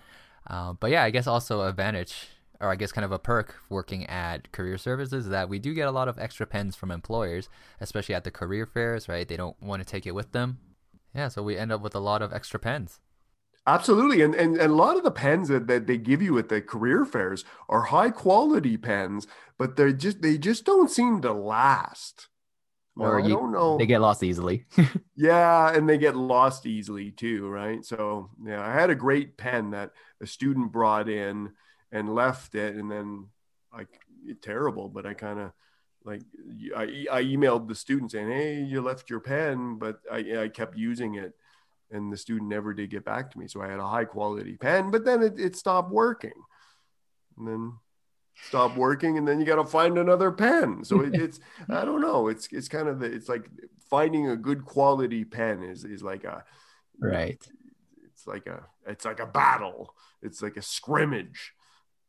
Uh, 0.47 0.73
but 0.73 0.91
yeah, 0.91 1.03
I 1.03 1.09
guess 1.11 1.27
also 1.27 1.67
advantage, 1.67 2.27
or 2.59 2.69
I 2.69 2.75
guess 2.75 2.91
kind 2.91 3.05
of 3.05 3.11
a 3.11 3.19
perk 3.19 3.55
working 3.69 4.05
at 4.07 4.51
career 4.51 4.77
services 4.77 5.29
that 5.29 5.49
we 5.49 5.59
do 5.59 5.73
get 5.73 5.87
a 5.87 5.91
lot 5.91 6.07
of 6.07 6.19
extra 6.19 6.45
pens 6.45 6.75
from 6.75 6.91
employers, 6.91 7.49
especially 7.79 8.15
at 8.15 8.23
the 8.25 8.31
career 8.31 8.65
fairs, 8.65 9.07
right? 9.07 9.27
They 9.27 9.37
don't 9.37 9.61
want 9.61 9.81
to 9.81 9.85
take 9.89 10.05
it 10.05 10.15
with 10.15 10.31
them. 10.33 10.59
Yeah, 11.15 11.27
so 11.29 11.43
we 11.43 11.57
end 11.57 11.71
up 11.71 11.81
with 11.81 11.95
a 11.95 11.99
lot 11.99 12.21
of 12.21 12.33
extra 12.33 12.59
pens. 12.59 12.99
Absolutely. 13.67 14.21
And, 14.21 14.33
and, 14.33 14.57
and 14.57 14.71
a 14.71 14.75
lot 14.75 14.97
of 14.97 15.03
the 15.03 15.11
pens 15.11 15.47
that, 15.49 15.67
that 15.67 15.85
they 15.87 15.97
give 15.97 16.21
you 16.21 16.37
at 16.39 16.49
the 16.49 16.61
career 16.61 17.05
fairs 17.05 17.45
are 17.69 17.83
high 17.83 18.09
quality 18.09 18.75
pens, 18.77 19.27
but 19.57 19.75
they're 19.75 19.93
just 19.93 20.21
they 20.21 20.37
just 20.37 20.65
don't 20.65 20.89
seem 20.89 21.21
to 21.21 21.31
last. 21.31 22.27
Or 22.97 23.19
I 23.21 23.23
you- 23.23 23.35
don't 23.35 23.51
know. 23.51 23.77
They 23.77 23.85
get 23.85 24.01
lost 24.01 24.23
easily. 24.23 24.65
yeah, 25.15 25.73
and 25.73 25.87
they 25.87 25.97
get 25.97 26.15
lost 26.15 26.65
easily 26.65 27.11
too, 27.11 27.47
right? 27.47 27.85
So 27.85 28.29
yeah, 28.43 28.61
I 28.65 28.73
had 28.73 28.89
a 28.89 28.95
great 28.95 29.37
pen 29.37 29.71
that 29.71 29.91
a 30.21 30.27
student 30.27 30.71
brought 30.71 31.07
in 31.07 31.51
and 31.91 32.13
left 32.13 32.55
it, 32.55 32.75
and 32.75 32.91
then 32.91 33.27
like 33.73 33.87
terrible, 34.41 34.89
but 34.89 35.05
I 35.05 35.13
kind 35.13 35.39
of 35.39 35.51
like 36.03 36.21
I, 36.75 37.05
I 37.11 37.23
emailed 37.23 37.67
the 37.67 37.75
student 37.75 38.11
saying, 38.11 38.29
"Hey, 38.29 38.61
you 38.61 38.81
left 38.81 39.09
your 39.09 39.19
pen," 39.19 39.77
but 39.77 39.99
I 40.11 40.43
I 40.43 40.47
kept 40.49 40.77
using 40.77 41.15
it, 41.15 41.33
and 41.91 42.11
the 42.11 42.17
student 42.17 42.49
never 42.49 42.73
did 42.73 42.89
get 42.89 43.05
back 43.05 43.31
to 43.31 43.39
me. 43.39 43.47
So 43.47 43.61
I 43.61 43.67
had 43.67 43.79
a 43.79 43.87
high 43.87 44.05
quality 44.05 44.57
pen, 44.57 44.91
but 44.91 45.05
then 45.05 45.21
it, 45.21 45.39
it 45.39 45.55
stopped 45.55 45.91
working, 45.91 46.31
and 47.37 47.47
then 47.47 47.73
stopped 48.35 48.77
working, 48.77 49.17
and 49.17 49.27
then 49.27 49.39
you 49.39 49.45
got 49.45 49.55
to 49.57 49.65
find 49.65 49.97
another 49.97 50.31
pen. 50.31 50.83
So 50.83 51.01
it, 51.01 51.15
it's 51.15 51.39
I 51.69 51.85
don't 51.85 52.01
know. 52.01 52.27
It's 52.27 52.47
it's 52.51 52.67
kind 52.67 52.87
of 52.87 52.99
the 52.99 53.07
it's 53.07 53.29
like 53.29 53.49
finding 53.89 54.29
a 54.29 54.37
good 54.37 54.65
quality 54.65 55.25
pen 55.25 55.63
is 55.63 55.83
is 55.83 56.03
like 56.03 56.23
a 56.23 56.43
right. 56.99 57.45
It's 58.05 58.27
like 58.27 58.47
a 58.47 58.63
it's 58.87 59.05
like 59.05 59.19
a 59.19 59.25
battle. 59.25 59.93
It's 60.21 60.41
like 60.41 60.57
a 60.57 60.61
scrimmage, 60.61 61.53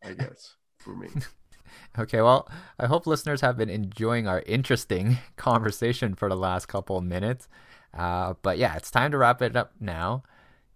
I 0.05 0.12
guess, 0.12 0.57
for 0.79 0.95
me. 0.95 1.09
Okay, 1.98 2.22
well, 2.22 2.48
I 2.78 2.87
hope 2.87 3.06
listeners 3.06 3.42
have 3.42 3.58
been 3.58 3.68
enjoying 3.68 4.26
our 4.26 4.42
interesting 4.46 5.18
conversation 5.37 6.14
for 6.14 6.30
the 6.30 6.37
last 6.37 6.66
couple 6.66 6.96
of 6.96 7.04
minutes. 7.04 7.48
Uh, 7.92 8.35
but 8.40 8.56
yeah, 8.56 8.76
it's 8.76 8.90
time 8.90 9.11
to 9.11 9.18
wrap 9.18 9.42
it 9.42 9.54
up 9.56 9.72
now. 9.78 10.22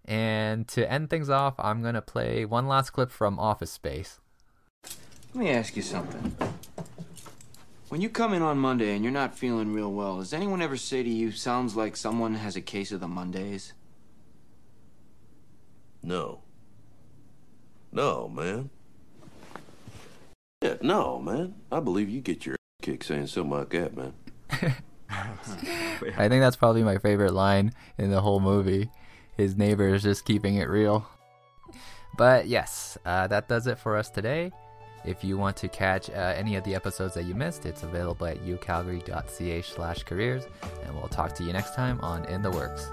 And 0.05 0.67
to 0.69 0.89
end 0.89 1.09
things 1.09 1.29
off, 1.29 1.55
I'm 1.57 1.81
going 1.81 1.95
to 1.95 2.01
play 2.01 2.45
one 2.45 2.67
last 2.67 2.91
clip 2.91 3.11
from 3.11 3.39
Office 3.39 3.71
Space. 3.71 4.19
Let 5.33 5.35
me 5.35 5.49
ask 5.49 5.75
you 5.75 5.81
something. 5.81 6.35
When 7.89 8.01
you 8.01 8.09
come 8.09 8.33
in 8.33 8.41
on 8.41 8.57
Monday 8.57 8.93
and 8.93 9.03
you're 9.03 9.13
not 9.13 9.37
feeling 9.37 9.73
real 9.73 9.91
well, 9.91 10.17
does 10.17 10.33
anyone 10.33 10.61
ever 10.61 10.77
say 10.77 11.03
to 11.03 11.09
you, 11.09 11.31
sounds 11.31 11.75
like 11.75 11.95
someone 11.95 12.35
has 12.35 12.55
a 12.55 12.61
case 12.61 12.91
of 12.91 12.99
the 12.99 13.07
Mondays? 13.07 13.73
No. 16.03 16.41
No, 17.91 18.27
man. 18.29 18.69
Yeah, 20.61 20.75
no, 20.81 21.19
man. 21.19 21.55
I 21.71 21.79
believe 21.79 22.09
you 22.09 22.21
get 22.21 22.45
your 22.45 22.55
kick 22.81 23.03
saying 23.03 23.27
something 23.27 23.51
like 23.51 23.69
that, 23.69 23.95
man. 23.95 24.13
I 25.09 26.27
think 26.29 26.41
that's 26.41 26.55
probably 26.55 26.83
my 26.83 26.97
favorite 26.97 27.33
line 27.33 27.73
in 27.97 28.09
the 28.09 28.21
whole 28.21 28.39
movie. 28.39 28.89
His 29.35 29.55
neighbor 29.55 29.93
is 29.93 30.03
just 30.03 30.25
keeping 30.25 30.55
it 30.55 30.67
real. 30.67 31.07
But 32.17 32.47
yes, 32.47 32.97
uh, 33.05 33.27
that 33.27 33.47
does 33.47 33.67
it 33.67 33.77
for 33.77 33.95
us 33.95 34.09
today. 34.09 34.51
If 35.05 35.23
you 35.23 35.37
want 35.37 35.55
to 35.57 35.67
catch 35.67 36.09
uh, 36.09 36.33
any 36.35 36.55
of 36.55 36.63
the 36.63 36.73
episodes 36.73 37.13
that 37.13 37.23
you 37.23 37.35
missed, 37.35 37.65
it's 37.65 37.83
available 37.83 38.25
at 38.25 38.43
ucalgary.ca 38.43 39.61
slash 39.61 40.03
careers. 40.03 40.47
And 40.83 40.95
we'll 40.95 41.07
talk 41.07 41.35
to 41.35 41.43
you 41.43 41.53
next 41.53 41.75
time 41.75 41.99
on 42.01 42.25
In 42.25 42.41
the 42.41 42.51
Works. 42.51 42.89